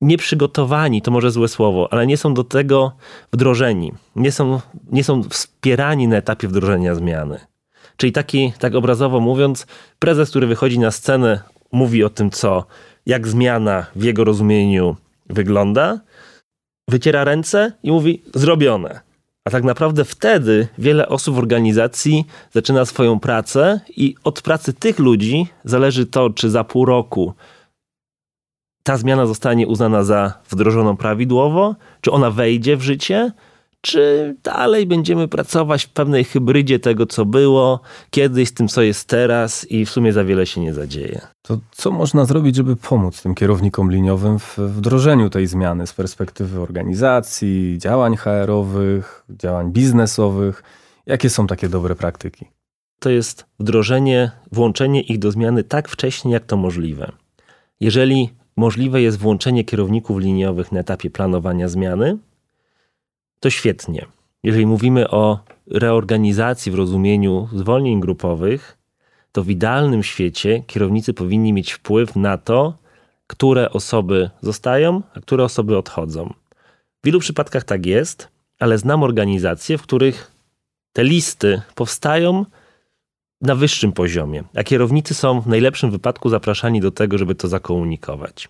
nieprzygotowani, 0.00 1.02
to 1.02 1.10
może 1.10 1.30
złe 1.30 1.48
słowo, 1.48 1.88
ale 1.90 2.06
nie 2.06 2.16
są 2.16 2.34
do 2.34 2.44
tego 2.44 2.92
wdrożeni. 3.32 3.92
Nie 4.16 4.32
są, 4.32 4.60
nie 4.92 5.04
są 5.04 5.22
wspierani 5.22 6.08
na 6.08 6.16
etapie 6.16 6.48
wdrożenia 6.48 6.94
zmiany. 6.94 7.40
Czyli 7.96 8.12
taki, 8.12 8.52
tak 8.58 8.74
obrazowo 8.74 9.20
mówiąc, 9.20 9.66
prezes, 9.98 10.30
który 10.30 10.46
wychodzi 10.46 10.78
na 10.78 10.90
scenę, 10.90 11.42
mówi 11.72 12.04
o 12.04 12.10
tym, 12.10 12.30
co, 12.30 12.64
jak 13.06 13.28
zmiana 13.28 13.86
w 13.96 14.04
jego 14.04 14.24
rozumieniu 14.24 14.96
wygląda, 15.26 16.00
wyciera 16.88 17.24
ręce 17.24 17.72
i 17.82 17.90
mówi 17.90 18.22
zrobione. 18.34 19.11
A 19.44 19.50
tak 19.50 19.64
naprawdę 19.64 20.04
wtedy 20.04 20.68
wiele 20.78 21.08
osób 21.08 21.34
w 21.34 21.38
organizacji 21.38 22.26
zaczyna 22.52 22.84
swoją 22.84 23.20
pracę 23.20 23.80
i 23.96 24.14
od 24.24 24.42
pracy 24.42 24.72
tych 24.72 24.98
ludzi 24.98 25.46
zależy 25.64 26.06
to, 26.06 26.30
czy 26.30 26.50
za 26.50 26.64
pół 26.64 26.84
roku 26.84 27.34
ta 28.82 28.96
zmiana 28.96 29.26
zostanie 29.26 29.66
uznana 29.66 30.04
za 30.04 30.32
wdrożoną 30.50 30.96
prawidłowo, 30.96 31.74
czy 32.00 32.10
ona 32.10 32.30
wejdzie 32.30 32.76
w 32.76 32.82
życie, 32.82 33.32
czy 33.82 34.36
dalej 34.42 34.86
będziemy 34.86 35.28
pracować 35.28 35.84
w 35.84 35.88
pewnej 35.88 36.24
hybrydzie 36.24 36.78
tego, 36.78 37.06
co 37.06 37.24
było 37.24 37.80
kiedyś, 38.10 38.48
z 38.48 38.52
tym, 38.52 38.68
co 38.68 38.82
jest 38.82 39.08
teraz 39.08 39.70
i 39.70 39.86
w 39.86 39.90
sumie 39.90 40.12
za 40.12 40.24
wiele 40.24 40.46
się 40.46 40.60
nie 40.60 40.74
zadzieje. 40.74 41.20
To 41.42 41.58
co 41.70 41.90
można 41.90 42.24
zrobić, 42.24 42.56
żeby 42.56 42.76
pomóc 42.76 43.22
tym 43.22 43.34
kierownikom 43.34 43.90
liniowym 43.90 44.38
w 44.38 44.58
wdrożeniu 44.58 45.30
tej 45.30 45.46
zmiany 45.46 45.86
z 45.86 45.92
perspektywy 45.92 46.60
organizacji, 46.60 47.78
działań 47.78 48.16
HR-owych, 48.16 49.24
działań 49.30 49.72
biznesowych? 49.72 50.62
Jakie 51.06 51.30
są 51.30 51.46
takie 51.46 51.68
dobre 51.68 51.94
praktyki? 51.94 52.46
To 52.98 53.10
jest 53.10 53.46
wdrożenie, 53.58 54.30
włączenie 54.52 55.00
ich 55.00 55.18
do 55.18 55.30
zmiany 55.30 55.64
tak 55.64 55.88
wcześnie, 55.88 56.32
jak 56.32 56.44
to 56.44 56.56
możliwe. 56.56 57.12
Jeżeli 57.80 58.30
możliwe 58.56 59.02
jest 59.02 59.18
włączenie 59.18 59.64
kierowników 59.64 60.18
liniowych 60.18 60.72
na 60.72 60.80
etapie 60.80 61.10
planowania 61.10 61.68
zmiany, 61.68 62.18
to 63.42 63.50
świetnie. 63.50 64.06
Jeżeli 64.42 64.66
mówimy 64.66 65.10
o 65.10 65.38
reorganizacji 65.66 66.72
w 66.72 66.74
rozumieniu 66.74 67.48
zwolnień 67.52 68.00
grupowych, 68.00 68.78
to 69.32 69.42
w 69.42 69.50
idealnym 69.50 70.02
świecie 70.02 70.62
kierownicy 70.66 71.14
powinni 71.14 71.52
mieć 71.52 71.72
wpływ 71.72 72.16
na 72.16 72.38
to, 72.38 72.74
które 73.26 73.70
osoby 73.70 74.30
zostają, 74.40 75.02
a 75.14 75.20
które 75.20 75.44
osoby 75.44 75.78
odchodzą. 75.78 76.34
W 77.02 77.06
wielu 77.06 77.20
przypadkach 77.20 77.64
tak 77.64 77.86
jest, 77.86 78.28
ale 78.58 78.78
znam 78.78 79.02
organizacje, 79.02 79.78
w 79.78 79.82
których 79.82 80.32
te 80.92 81.04
listy 81.04 81.62
powstają 81.74 82.46
na 83.40 83.54
wyższym 83.54 83.92
poziomie, 83.92 84.44
a 84.56 84.64
kierownicy 84.64 85.14
są 85.14 85.40
w 85.40 85.46
najlepszym 85.46 85.90
wypadku 85.90 86.28
zapraszani 86.28 86.80
do 86.80 86.90
tego, 86.90 87.18
żeby 87.18 87.34
to 87.34 87.48
zakomunikować. 87.48 88.48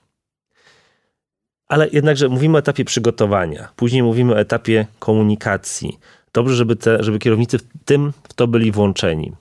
Ale 1.73 1.89
jednakże 1.93 2.29
mówimy 2.29 2.57
o 2.57 2.59
etapie 2.59 2.85
przygotowania, 2.85 3.69
później 3.77 4.03
mówimy 4.03 4.33
o 4.33 4.39
etapie 4.39 4.87
komunikacji. 4.99 5.99
Dobrze, 6.33 6.57
żeby, 6.57 6.77
te, 6.77 7.03
żeby 7.03 7.19
kierownicy 7.19 7.59
w 7.59 7.65
tym 7.85 8.13
w 8.29 8.35
to 8.35 8.47
byli 8.47 8.73
włączeni. 8.73 9.33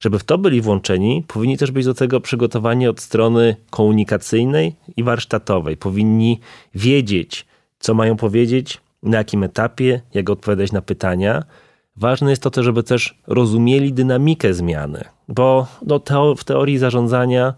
Żeby 0.00 0.18
w 0.18 0.24
to 0.24 0.38
byli 0.38 0.60
włączeni, 0.60 1.24
powinni 1.28 1.58
też 1.58 1.70
być 1.70 1.84
do 1.84 1.94
tego 1.94 2.20
przygotowani 2.20 2.88
od 2.88 3.00
strony 3.00 3.56
komunikacyjnej 3.70 4.74
i 4.96 5.02
warsztatowej. 5.02 5.76
Powinni 5.76 6.40
wiedzieć, 6.74 7.46
co 7.78 7.94
mają 7.94 8.16
powiedzieć, 8.16 8.80
na 9.02 9.18
jakim 9.18 9.42
etapie, 9.42 10.00
jak 10.14 10.30
odpowiadać 10.30 10.72
na 10.72 10.82
pytania. 10.82 11.44
Ważne 11.96 12.30
jest 12.30 12.42
to 12.42 12.50
też, 12.50 12.64
żeby 12.64 12.82
też 12.82 13.18
rozumieli 13.26 13.92
dynamikę 13.92 14.54
zmiany, 14.54 15.04
bo 15.28 15.66
no, 15.86 15.98
teo 15.98 16.34
w 16.34 16.44
teorii 16.44 16.78
zarządzania 16.78 17.54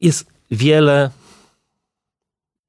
jest 0.00 0.26
wiele 0.50 1.10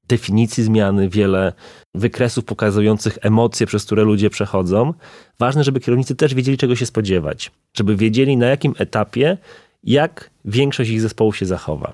definicji 0.08 0.64
zmiany, 0.64 1.10
wiele 1.10 1.54
wykresów 1.96 2.46
pokazujących 2.46 3.18
emocje, 3.22 3.68
przez 3.68 3.86
które 3.86 4.04
ludzie 4.04 4.30
przechodzą. 4.30 4.94
Ważne, 5.40 5.64
żeby 5.64 5.80
kierownicy 5.80 6.16
też 6.16 6.34
wiedzieli, 6.34 6.58
czego 6.58 6.76
się 6.76 6.86
spodziewać, 6.86 7.52
żeby 7.74 7.96
wiedzieli, 7.96 8.38
na 8.38 8.46
jakim 8.46 8.74
etapie, 8.78 9.38
jak 9.84 10.30
większość 10.46 10.90
ich 10.90 11.02
zespołu 11.02 11.34
się 11.34 11.46
zachowa, 11.46 11.94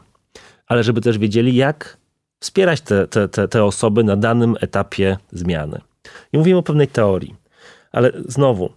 ale 0.67 0.83
żeby 0.83 1.01
też 1.01 1.17
wiedzieli, 1.17 1.55
jak 1.55 1.97
wspierać 2.39 2.81
te, 2.81 3.07
te, 3.07 3.29
te, 3.29 3.47
te 3.47 3.63
osoby 3.63 4.03
na 4.03 4.15
danym 4.15 4.55
etapie 4.61 5.17
zmiany. 5.31 5.81
I 6.33 6.37
mówimy 6.37 6.57
o 6.57 6.63
pewnej 6.63 6.87
teorii, 6.87 7.35
ale 7.91 8.11
znowu, 8.25 8.69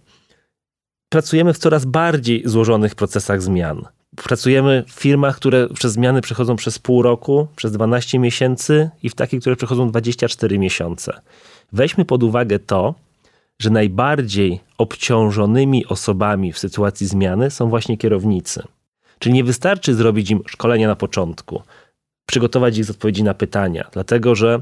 pracujemy 1.09 1.53
w 1.53 1.57
coraz 1.57 1.85
bardziej 1.85 2.41
złożonych 2.45 2.95
procesach 2.95 3.41
zmian 3.41 3.85
pracujemy 4.15 4.83
w 4.87 4.91
firmach, 4.91 5.35
które 5.35 5.69
przez 5.69 5.93
zmiany 5.93 6.21
przechodzą 6.21 6.55
przez 6.55 6.79
pół 6.79 7.01
roku, 7.01 7.47
przez 7.55 7.71
12 7.71 8.19
miesięcy 8.19 8.89
i 9.03 9.09
w 9.09 9.15
takich, 9.15 9.41
które 9.41 9.55
przechodzą 9.55 9.89
24 9.89 10.59
miesiące. 10.59 11.21
Weźmy 11.73 12.05
pod 12.05 12.23
uwagę 12.23 12.59
to, 12.59 12.95
że 13.59 13.69
najbardziej 13.69 14.59
obciążonymi 14.77 15.85
osobami 15.85 16.53
w 16.53 16.59
sytuacji 16.59 17.07
zmiany 17.07 17.51
są 17.51 17.69
właśnie 17.69 17.97
kierownicy. 17.97 18.63
Czyli 19.19 19.35
nie 19.35 19.43
wystarczy 19.43 19.95
zrobić 19.95 20.31
im 20.31 20.43
szkolenia 20.47 20.87
na 20.87 20.95
początku, 20.95 21.61
przygotować 22.25 22.77
ich 22.77 22.85
z 22.85 22.89
odpowiedzi 22.89 23.23
na 23.23 23.33
pytania, 23.33 23.89
dlatego 23.91 24.35
że 24.35 24.61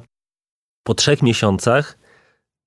po 0.84 0.94
trzech 0.94 1.22
miesiącach 1.22 1.98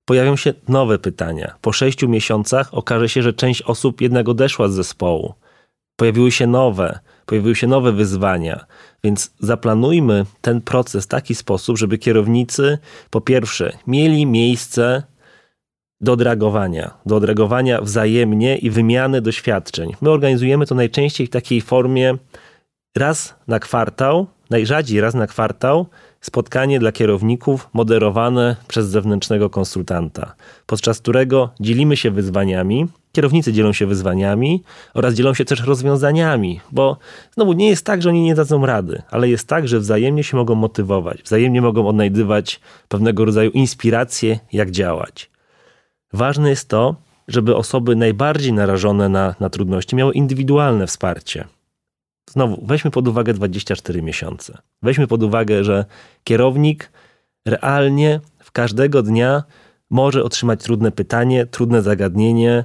pojawią 0.04 0.36
się 0.36 0.54
nowe 0.68 0.98
pytania. 0.98 1.54
Po 1.60 1.72
sześciu 1.72 2.08
miesiącach 2.08 2.74
okaże 2.74 3.08
się, 3.08 3.22
że 3.22 3.32
część 3.32 3.62
osób 3.62 4.00
jednak 4.00 4.28
odeszła 4.28 4.68
z 4.68 4.72
zespołu. 4.72 5.34
Pojawiły 5.98 6.32
się 6.32 6.46
nowe, 6.46 6.98
pojawiły 7.26 7.54
się 7.54 7.66
nowe 7.66 7.92
wyzwania. 7.92 8.66
Więc 9.04 9.30
zaplanujmy 9.38 10.26
ten 10.40 10.60
proces 10.60 11.04
w 11.04 11.08
taki 11.08 11.34
sposób, 11.34 11.78
żeby 11.78 11.98
kierownicy 11.98 12.78
po 13.10 13.20
pierwsze 13.20 13.72
mieli 13.86 14.26
miejsce 14.26 15.02
do 16.00 16.12
odreagowania, 16.12 16.94
do 17.06 17.16
odreagowania 17.16 17.80
wzajemnie 17.80 18.56
i 18.56 18.70
wymiany 18.70 19.20
doświadczeń. 19.20 19.92
My 20.00 20.10
organizujemy 20.10 20.66
to 20.66 20.74
najczęściej 20.74 21.26
w 21.26 21.30
takiej 21.30 21.60
formie 21.60 22.14
raz 22.96 23.34
na 23.48 23.58
kwartał, 23.58 24.26
najrzadziej 24.50 25.00
raz 25.00 25.14
na 25.14 25.26
kwartał, 25.26 25.86
spotkanie 26.20 26.78
dla 26.78 26.92
kierowników 26.92 27.68
moderowane 27.72 28.56
przez 28.68 28.86
zewnętrznego 28.86 29.50
konsultanta, 29.50 30.34
podczas 30.66 31.00
którego 31.00 31.50
dzielimy 31.60 31.96
się 31.96 32.10
wyzwaniami, 32.10 32.86
kierownicy 33.12 33.52
dzielą 33.52 33.72
się 33.72 33.86
wyzwaniami 33.86 34.62
oraz 34.94 35.14
dzielą 35.14 35.34
się 35.34 35.44
też 35.44 35.60
rozwiązaniami, 35.60 36.60
bo 36.72 36.96
znowu 37.34 37.52
nie 37.52 37.68
jest 37.68 37.86
tak, 37.86 38.02
że 38.02 38.08
oni 38.08 38.22
nie 38.22 38.34
dadzą 38.34 38.66
rady, 38.66 39.02
ale 39.10 39.28
jest 39.28 39.48
tak, 39.48 39.68
że 39.68 39.78
wzajemnie 39.78 40.24
się 40.24 40.36
mogą 40.36 40.54
motywować, 40.54 41.22
wzajemnie 41.22 41.62
mogą 41.62 41.88
odnajdywać 41.88 42.60
pewnego 42.88 43.24
rodzaju 43.24 43.50
inspiracje, 43.50 44.38
jak 44.52 44.70
działać. 44.70 45.30
Ważne 46.12 46.50
jest 46.50 46.68
to, 46.68 46.94
żeby 47.28 47.56
osoby 47.56 47.96
najbardziej 47.96 48.52
narażone 48.52 49.08
na, 49.08 49.34
na 49.40 49.50
trudności 49.50 49.96
miały 49.96 50.14
indywidualne 50.14 50.86
wsparcie. 50.86 51.44
Znowu, 52.30 52.66
weźmy 52.66 52.90
pod 52.90 53.08
uwagę 53.08 53.34
24 53.34 54.02
miesiące. 54.02 54.58
Weźmy 54.82 55.06
pod 55.06 55.22
uwagę, 55.22 55.64
że 55.64 55.84
kierownik 56.24 56.92
realnie 57.46 58.20
w 58.38 58.52
każdego 58.52 59.02
dnia 59.02 59.42
może 59.90 60.24
otrzymać 60.24 60.62
trudne 60.62 60.92
pytanie, 60.92 61.46
trudne 61.46 61.82
zagadnienie, 61.82 62.64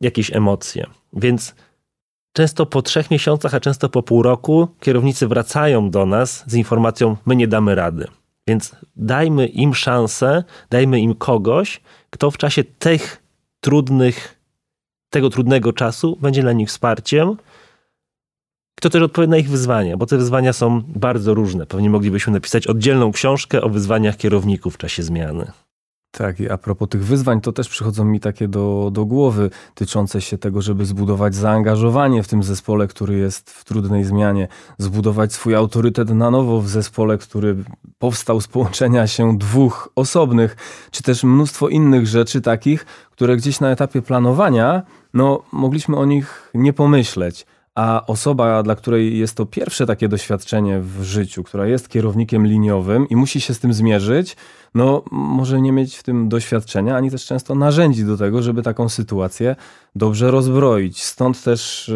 jakieś 0.00 0.32
emocje. 0.36 0.86
Więc 1.12 1.54
często 2.32 2.66
po 2.66 2.82
trzech 2.82 3.10
miesiącach, 3.10 3.54
a 3.54 3.60
często 3.60 3.88
po 3.88 4.02
pół 4.02 4.22
roku 4.22 4.68
kierownicy 4.80 5.28
wracają 5.28 5.90
do 5.90 6.06
nas 6.06 6.44
z 6.46 6.54
informacją: 6.54 7.16
My 7.26 7.36
nie 7.36 7.48
damy 7.48 7.74
rady. 7.74 8.06
Więc 8.48 8.76
dajmy 8.96 9.46
im 9.46 9.74
szansę, 9.74 10.44
dajmy 10.70 11.00
im 11.00 11.14
kogoś, 11.14 11.80
kto 12.10 12.30
w 12.30 12.38
czasie 12.38 12.64
tych 12.64 13.22
trudnych, 13.60 14.40
tego 15.10 15.30
trudnego 15.30 15.72
czasu 15.72 16.18
będzie 16.20 16.42
dla 16.42 16.52
nich 16.52 16.68
wsparciem, 16.68 17.36
kto 18.78 18.90
też 18.90 19.02
odpowie 19.02 19.28
na 19.28 19.36
ich 19.36 19.50
wyzwania, 19.50 19.96
bo 19.96 20.06
te 20.06 20.16
wyzwania 20.16 20.52
są 20.52 20.82
bardzo 20.82 21.34
różne. 21.34 21.66
Pewnie 21.66 21.90
moglibyśmy 21.90 22.32
napisać 22.32 22.66
oddzielną 22.66 23.12
książkę 23.12 23.62
o 23.62 23.68
wyzwaniach 23.68 24.16
kierowników 24.16 24.74
w 24.74 24.78
czasie 24.78 25.02
zmiany. 25.02 25.52
Tak, 26.10 26.40
i 26.40 26.50
a 26.50 26.58
propos 26.58 26.88
tych 26.88 27.04
wyzwań, 27.04 27.40
to 27.40 27.52
też 27.52 27.68
przychodzą 27.68 28.04
mi 28.04 28.20
takie 28.20 28.48
do, 28.48 28.90
do 28.92 29.04
głowy, 29.04 29.50
tyczące 29.74 30.20
się 30.20 30.38
tego, 30.38 30.62
żeby 30.62 30.86
zbudować 30.86 31.34
zaangażowanie 31.34 32.22
w 32.22 32.28
tym 32.28 32.42
zespole, 32.42 32.88
który 32.88 33.16
jest 33.16 33.50
w 33.50 33.64
trudnej 33.64 34.04
zmianie, 34.04 34.48
zbudować 34.78 35.32
swój 35.32 35.54
autorytet 35.54 36.10
na 36.10 36.30
nowo 36.30 36.60
w 36.60 36.68
zespole, 36.68 37.18
który 37.18 37.56
powstał 37.98 38.40
z 38.40 38.48
połączenia 38.48 39.06
się 39.06 39.38
dwóch 39.38 39.88
osobnych, 39.94 40.56
czy 40.90 41.02
też 41.02 41.24
mnóstwo 41.24 41.68
innych 41.68 42.06
rzeczy 42.06 42.40
takich, 42.40 42.86
które 43.10 43.36
gdzieś 43.36 43.60
na 43.60 43.70
etapie 43.70 44.02
planowania, 44.02 44.82
no, 45.14 45.42
mogliśmy 45.52 45.96
o 45.96 46.04
nich 46.04 46.50
nie 46.54 46.72
pomyśleć 46.72 47.46
a 47.78 48.06
osoba, 48.06 48.62
dla 48.62 48.74
której 48.74 49.18
jest 49.18 49.36
to 49.36 49.46
pierwsze 49.46 49.86
takie 49.86 50.08
doświadczenie 50.08 50.80
w 50.80 51.02
życiu, 51.02 51.44
która 51.44 51.66
jest 51.66 51.88
kierownikiem 51.88 52.46
liniowym 52.46 53.08
i 53.08 53.16
musi 53.16 53.40
się 53.40 53.54
z 53.54 53.60
tym 53.60 53.72
zmierzyć, 53.72 54.36
no 54.74 55.02
może 55.10 55.60
nie 55.60 55.72
mieć 55.72 55.96
w 55.96 56.02
tym 56.02 56.28
doświadczenia, 56.28 56.96
ani 56.96 57.10
też 57.10 57.26
często 57.26 57.54
narzędzi 57.54 58.04
do 58.04 58.16
tego, 58.16 58.42
żeby 58.42 58.62
taką 58.62 58.88
sytuację 58.88 59.56
dobrze 59.94 60.30
rozbroić. 60.30 61.02
Stąd 61.02 61.42
też, 61.42 61.92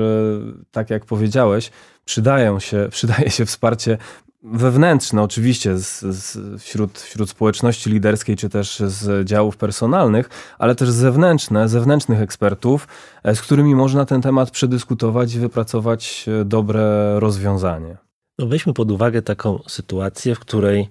tak 0.70 0.90
jak 0.90 1.04
powiedziałeś, 1.04 1.70
przydają 2.04 2.60
się, 2.60 2.88
przydaje 2.90 3.30
się 3.30 3.46
wsparcie 3.46 3.98
wewnętrzne, 4.42 5.22
oczywiście 5.22 5.78
z, 5.78 6.00
z, 6.00 6.62
wśród, 6.62 6.98
wśród 6.98 7.30
społeczności 7.30 7.90
liderskiej, 7.90 8.36
czy 8.36 8.48
też 8.48 8.78
z 8.78 9.28
działów 9.28 9.56
personalnych, 9.56 10.30
ale 10.58 10.74
też 10.74 10.90
zewnętrzne, 10.90 11.68
zewnętrznych 11.68 12.20
ekspertów, 12.20 12.88
e, 13.22 13.34
z 13.34 13.40
którymi 13.42 13.74
można 13.74 14.04
ten 14.04 14.22
temat 14.22 14.50
przedyskutować 14.50 15.34
i 15.34 15.38
wypracować 15.38 16.24
e, 16.28 16.44
dobre 16.44 17.20
rozwiązanie. 17.20 17.96
No 18.38 18.46
weźmy 18.46 18.72
pod 18.72 18.90
uwagę 18.90 19.22
taką 19.22 19.58
sytuację, 19.68 20.34
w 20.34 20.40
której 20.40 20.88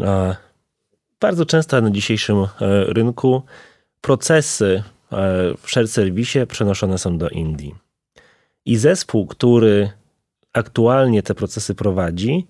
e, 0.00 0.36
bardzo 1.20 1.46
często 1.46 1.80
na 1.80 1.90
dzisiejszym 1.90 2.36
e, 2.38 2.48
rynku 2.84 3.42
procesy 4.00 4.82
e, 5.12 5.54
w 5.58 5.70
shared 5.70 5.90
serwisie 5.90 6.38
przenoszone 6.48 6.98
są 6.98 7.18
do 7.18 7.28
Indii. 7.28 7.74
I 8.64 8.76
zespół, 8.76 9.26
który 9.26 9.90
aktualnie 10.52 11.22
te 11.22 11.34
procesy 11.34 11.74
prowadzi, 11.74 12.46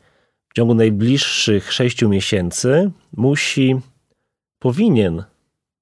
w 0.54 0.56
ciągu 0.56 0.74
najbliższych 0.74 1.72
sześciu 1.72 2.08
miesięcy 2.08 2.90
musi, 3.16 3.76
powinien 4.58 5.24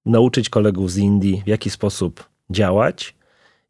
nauczyć 0.07 0.49
kolegów 0.49 0.91
z 0.91 0.97
Indii, 0.97 1.43
w 1.45 1.49
jaki 1.49 1.71
sposób 1.71 2.29
działać. 2.51 3.15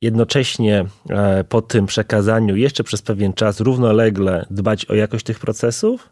Jednocześnie 0.00 0.84
e, 1.10 1.44
po 1.44 1.62
tym 1.62 1.86
przekazaniu 1.86 2.56
jeszcze 2.56 2.84
przez 2.84 3.02
pewien 3.02 3.32
czas 3.32 3.60
równolegle 3.60 4.46
dbać 4.50 4.84
o 4.84 4.94
jakość 4.94 5.24
tych 5.24 5.38
procesów, 5.38 6.08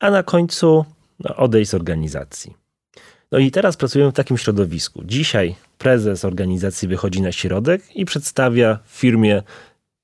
a 0.00 0.10
na 0.10 0.22
końcu 0.22 0.84
no, 1.20 1.36
odejść 1.36 1.70
z 1.70 1.74
organizacji. 1.74 2.54
No 3.32 3.38
i 3.38 3.50
teraz 3.50 3.76
pracujemy 3.76 4.10
w 4.10 4.14
takim 4.14 4.38
środowisku. 4.38 5.02
Dzisiaj 5.04 5.54
prezes 5.78 6.24
organizacji 6.24 6.88
wychodzi 6.88 7.22
na 7.22 7.32
środek 7.32 7.96
i 7.96 8.04
przedstawia 8.04 8.78
firmie 8.86 9.42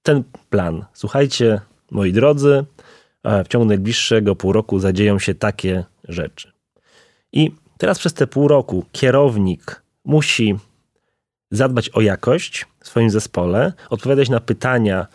ten 0.02 0.24
plan. 0.50 0.84
Słuchajcie, 0.92 1.60
moi 1.90 2.12
drodzy, 2.12 2.64
w 3.24 3.48
ciągu 3.48 3.66
najbliższego 3.66 4.36
pół 4.36 4.52
roku 4.52 4.78
zadzieją 4.78 5.18
się 5.18 5.34
takie 5.34 5.84
rzeczy. 6.08 6.52
I 7.32 7.50
teraz 7.78 7.98
przez 7.98 8.14
te 8.14 8.26
pół 8.26 8.48
roku 8.48 8.84
kierownik 8.92 9.82
musi 10.04 10.58
zadbać 11.50 11.90
o 11.90 12.00
jakość 12.00 12.66
w 12.80 12.88
swoim 12.88 13.10
zespole, 13.10 13.72
odpowiadać 13.90 14.28
na 14.28 14.40
pytania, 14.40 15.06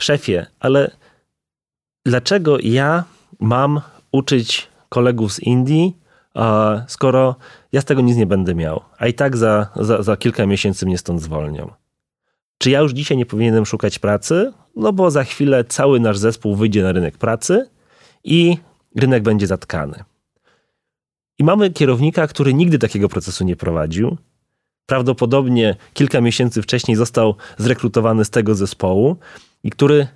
szefie, 0.00 0.46
ale 0.60 0.90
dlaczego 2.06 2.58
ja 2.62 3.04
mam 3.40 3.80
uczyć 4.12 4.68
kolegów 4.88 5.32
z 5.32 5.40
Indii, 5.40 5.96
skoro 6.88 7.36
ja 7.72 7.80
z 7.80 7.84
tego 7.84 8.00
nic 8.00 8.16
nie 8.16 8.26
będę 8.26 8.54
miał, 8.54 8.80
a 8.98 9.06
i 9.06 9.14
tak 9.14 9.36
za, 9.36 9.68
za, 9.76 10.02
za 10.02 10.16
kilka 10.16 10.46
miesięcy 10.46 10.86
mnie 10.86 10.98
stąd 10.98 11.22
zwolnią? 11.22 11.70
Czy 12.58 12.70
ja 12.70 12.80
już 12.80 12.92
dzisiaj 12.92 13.16
nie 13.16 13.26
powinienem 13.26 13.66
szukać 13.66 13.98
pracy? 13.98 14.52
No 14.76 14.92
bo 14.92 15.10
za 15.10 15.24
chwilę 15.24 15.64
cały 15.64 16.00
nasz 16.00 16.18
zespół 16.18 16.56
wyjdzie 16.56 16.82
na 16.82 16.92
rynek 16.92 17.18
pracy 17.18 17.68
i 18.24 18.58
rynek 18.96 19.22
będzie 19.22 19.46
zatkany. 19.46 20.04
I 21.38 21.44
mamy 21.44 21.70
kierownika, 21.70 22.26
który 22.26 22.54
nigdy 22.54 22.78
takiego 22.78 23.08
procesu 23.08 23.44
nie 23.44 23.56
prowadził. 23.56 24.16
Prawdopodobnie 24.86 25.76
kilka 25.94 26.20
miesięcy 26.20 26.62
wcześniej 26.62 26.96
został 26.96 27.34
zrekrutowany 27.58 28.24
z 28.24 28.30
tego 28.30 28.54
zespołu 28.54 29.16
i 29.64 29.70
który, 29.70 30.06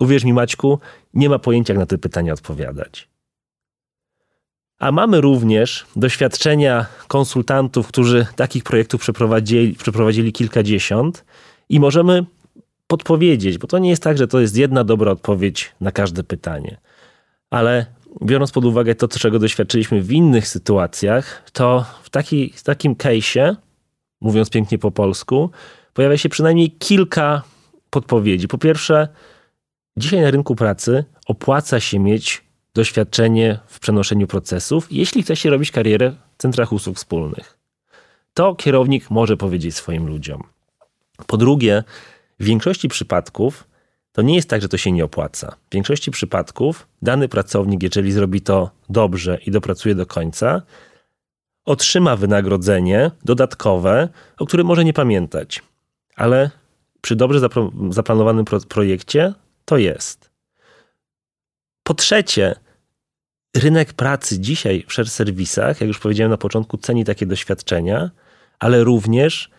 uwierz 0.00 0.24
mi 0.24 0.32
Maćku, 0.32 0.78
nie 1.14 1.28
ma 1.28 1.38
pojęcia, 1.38 1.72
jak 1.72 1.78
na 1.78 1.86
te 1.86 1.98
pytania 1.98 2.32
odpowiadać. 2.32 3.08
A 4.78 4.92
mamy 4.92 5.20
również 5.20 5.86
doświadczenia 5.96 6.86
konsultantów, 7.08 7.88
którzy 7.88 8.26
takich 8.36 8.64
projektów 8.64 9.00
przeprowadzili, 9.00 9.74
przeprowadzili 9.74 10.32
kilkadziesiąt 10.32 11.24
i 11.68 11.80
możemy 11.80 12.26
podpowiedzieć, 12.86 13.58
bo 13.58 13.66
to 13.66 13.78
nie 13.78 13.90
jest 13.90 14.02
tak, 14.02 14.18
że 14.18 14.28
to 14.28 14.40
jest 14.40 14.56
jedna 14.56 14.84
dobra 14.84 15.12
odpowiedź 15.12 15.72
na 15.80 15.92
każde 15.92 16.24
pytanie. 16.24 16.76
Ale 17.50 17.86
biorąc 18.22 18.52
pod 18.52 18.64
uwagę 18.64 18.94
to, 18.94 19.08
czego 19.08 19.38
doświadczyliśmy 19.38 20.02
w 20.02 20.12
innych 20.12 20.48
sytuacjach, 20.48 21.50
to 21.52 21.84
w, 22.02 22.10
taki, 22.10 22.52
w 22.56 22.62
takim 22.62 22.94
case'ie, 22.94 23.56
mówiąc 24.20 24.50
pięknie 24.50 24.78
po 24.78 24.90
polsku, 24.90 25.50
pojawia 25.94 26.16
się 26.16 26.28
przynajmniej 26.28 26.70
kilka 26.70 27.42
podpowiedzi. 27.90 28.48
Po 28.48 28.58
pierwsze, 28.58 29.08
dzisiaj 29.96 30.20
na 30.20 30.30
rynku 30.30 30.54
pracy 30.54 31.04
opłaca 31.26 31.80
się 31.80 31.98
mieć 31.98 32.44
doświadczenie 32.74 33.58
w 33.66 33.80
przenoszeniu 33.80 34.26
procesów, 34.26 34.92
jeśli 34.92 35.22
chce 35.22 35.36
się 35.36 35.50
robić 35.50 35.70
karierę 35.70 36.12
w 36.38 36.42
centrach 36.42 36.72
usług 36.72 36.96
wspólnych. 36.96 37.58
To 38.34 38.54
kierownik 38.54 39.10
może 39.10 39.36
powiedzieć 39.36 39.74
swoim 39.74 40.06
ludziom. 40.06 40.42
Po 41.26 41.36
drugie, 41.36 41.84
w 42.40 42.44
większości 42.44 42.88
przypadków 42.88 43.68
to 44.12 44.22
nie 44.22 44.34
jest 44.34 44.48
tak, 44.48 44.62
że 44.62 44.68
to 44.68 44.76
się 44.76 44.92
nie 44.92 45.04
opłaca. 45.04 45.56
W 45.70 45.74
większości 45.74 46.10
przypadków 46.10 46.88
dany 47.02 47.28
pracownik, 47.28 47.82
jeżeli 47.82 48.12
zrobi 48.12 48.40
to 48.40 48.70
dobrze 48.88 49.38
i 49.46 49.50
dopracuje 49.50 49.94
do 49.94 50.06
końca, 50.06 50.62
otrzyma 51.64 52.16
wynagrodzenie 52.16 53.10
dodatkowe, 53.24 54.08
o 54.38 54.46
którym 54.46 54.66
może 54.66 54.84
nie 54.84 54.92
pamiętać. 54.92 55.62
Ale 56.16 56.50
przy 57.00 57.16
dobrze 57.16 57.40
zaplanowanym 57.90 58.44
projekcie 58.68 59.34
to 59.64 59.76
jest. 59.76 60.30
Po 61.82 61.94
trzecie, 61.94 62.54
rynek 63.56 63.92
pracy 63.92 64.40
dzisiaj 64.40 64.84
w 64.88 64.92
share 64.92 65.08
serwisach, 65.08 65.80
jak 65.80 65.88
już 65.88 65.98
powiedziałem 65.98 66.30
na 66.30 66.36
początku, 66.36 66.78
ceni 66.78 67.04
takie 67.04 67.26
doświadczenia, 67.26 68.10
ale 68.58 68.84
również 68.84 69.50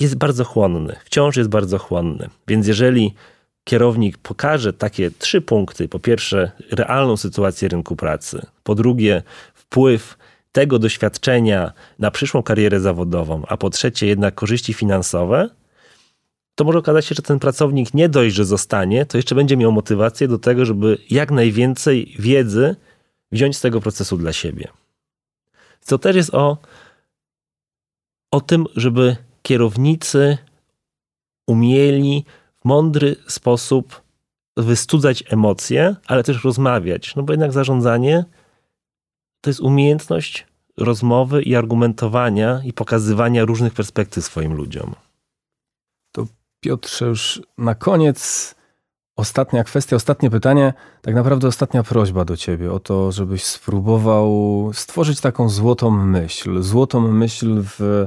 jest 0.00 0.16
bardzo 0.16 0.44
chłonny. 0.44 0.96
Wciąż 1.04 1.36
jest 1.36 1.50
bardzo 1.50 1.78
chłonny. 1.78 2.28
Więc 2.48 2.66
jeżeli 2.66 3.14
kierownik 3.64 4.18
pokaże 4.18 4.72
takie 4.72 5.10
trzy 5.10 5.40
punkty, 5.40 5.88
po 5.88 5.98
pierwsze 5.98 6.50
realną 6.70 7.16
sytuację 7.16 7.68
rynku 7.68 7.96
pracy, 7.96 8.46
po 8.62 8.74
drugie 8.74 9.22
wpływ 9.54 10.18
tego 10.52 10.78
doświadczenia 10.78 11.72
na 11.98 12.10
przyszłą 12.10 12.42
karierę 12.42 12.80
zawodową, 12.80 13.42
a 13.48 13.56
po 13.56 13.70
trzecie 13.70 14.06
jednak 14.06 14.34
korzyści 14.34 14.74
finansowe, 14.74 15.50
to 16.54 16.64
może 16.64 16.78
okazać 16.78 17.06
się, 17.06 17.14
że 17.14 17.22
ten 17.22 17.38
pracownik 17.38 17.94
nie 17.94 18.08
dość, 18.08 18.34
że 18.34 18.44
zostanie, 18.44 19.06
to 19.06 19.18
jeszcze 19.18 19.34
będzie 19.34 19.56
miał 19.56 19.72
motywację 19.72 20.28
do 20.28 20.38
tego, 20.38 20.64
żeby 20.64 20.98
jak 21.10 21.30
najwięcej 21.30 22.16
wiedzy 22.18 22.76
wziąć 23.32 23.56
z 23.56 23.60
tego 23.60 23.80
procesu 23.80 24.16
dla 24.16 24.32
siebie. 24.32 24.68
To 25.86 25.98
też 25.98 26.16
jest 26.16 26.34
o, 26.34 26.58
o 28.30 28.40
tym, 28.40 28.66
żeby 28.76 29.16
kierownicy 29.50 30.38
umieli 31.46 32.24
w 32.60 32.64
mądry 32.64 33.16
sposób 33.28 34.02
wystudzać 34.56 35.24
emocje, 35.30 35.96
ale 36.06 36.22
też 36.22 36.44
rozmawiać. 36.44 37.16
No 37.16 37.22
bo 37.22 37.32
jednak 37.32 37.52
zarządzanie 37.52 38.24
to 39.40 39.50
jest 39.50 39.60
umiejętność 39.60 40.46
rozmowy 40.76 41.42
i 41.42 41.56
argumentowania 41.56 42.60
i 42.64 42.72
pokazywania 42.72 43.44
różnych 43.44 43.74
perspektyw 43.74 44.24
swoim 44.24 44.54
ludziom. 44.54 44.94
To 46.12 46.26
Piotrze, 46.60 47.06
już 47.06 47.42
na 47.58 47.74
koniec 47.74 48.54
ostatnia 49.16 49.64
kwestia, 49.64 49.96
ostatnie 49.96 50.30
pytanie, 50.30 50.72
tak 51.02 51.14
naprawdę 51.14 51.48
ostatnia 51.48 51.82
prośba 51.82 52.24
do 52.24 52.36
ciebie 52.36 52.72
o 52.72 52.80
to, 52.80 53.12
żebyś 53.12 53.44
spróbował 53.44 54.30
stworzyć 54.74 55.20
taką 55.20 55.48
złotą 55.48 55.90
myśl. 55.90 56.62
Złotą 56.62 57.00
myśl 57.00 57.62
w 57.78 58.06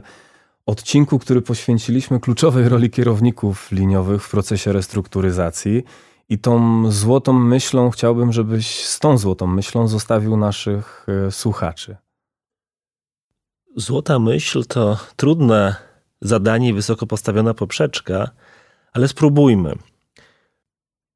odcinku, 0.65 1.19
który 1.19 1.41
poświęciliśmy 1.41 2.19
kluczowej 2.19 2.69
roli 2.69 2.89
kierowników 2.89 3.71
liniowych 3.71 4.23
w 4.23 4.30
procesie 4.30 4.73
restrukturyzacji. 4.73 5.84
I 6.30 6.39
tą 6.39 6.84
złotą 6.91 7.34
myślą 7.34 7.89
chciałbym, 7.89 8.34
żebyś 8.34 8.86
z 8.86 8.99
tą 8.99 9.17
złotą 9.17 9.47
myślą 9.47 9.88
zostawił 9.88 10.38
naszych 10.38 11.06
e, 11.28 11.32
słuchaczy. 11.32 11.97
Złota 13.76 14.19
myśl 14.19 14.65
to 14.65 14.97
trudne 15.15 15.76
zadanie 16.21 16.69
i 16.69 16.73
wysoko 16.73 17.08
postawiona 17.08 17.54
poprzeczka, 17.54 18.30
ale 18.93 19.08
spróbujmy. 19.08 19.76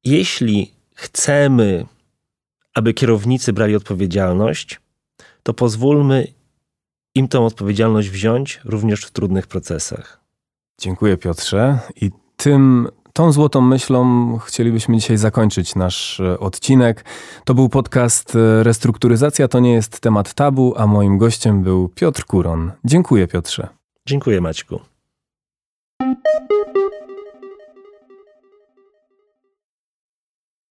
Jeśli 0.04 0.74
chcemy, 0.94 1.86
aby 2.74 2.94
kierownicy 2.94 3.54
brali 3.54 3.76
odpowiedzialność, 3.76 4.82
to 5.44 5.54
pozwólmy 5.54 6.28
im 7.18 7.28
tą 7.28 7.46
odpowiedzialność 7.46 8.10
wziąć 8.10 8.62
również 8.66 9.06
w 9.06 9.12
trudnych 9.12 9.48
procesach. 9.48 10.20
Dziękuję 10.82 11.18
Piotrze 11.18 11.80
i 12.02 12.12
tym 12.38 12.88
Tą 13.18 13.32
złotą 13.32 13.62
myślą 13.62 14.38
chcielibyśmy 14.38 14.98
dzisiaj 14.98 15.18
zakończyć 15.18 15.76
nasz 15.76 16.20
e, 16.20 16.40
odcinek. 16.40 17.06
To 17.46 17.54
był 17.54 17.70
podcast 17.70 18.36
e, 18.36 18.64
Restrukturyzacja 18.64 19.48
to 19.48 19.60
nie 19.60 19.74
jest 19.74 20.00
temat 20.00 20.34
tabu, 20.34 20.74
a 20.78 20.88
moim 20.88 21.18
gościem 21.18 21.64
był 21.64 21.90
Piotr 21.90 22.26
Kuron. 22.26 22.72
Dziękuję 22.86 23.28
Piotrze. 23.28 23.68
Dziękuję 24.06 24.42
Maćku. 24.42 24.80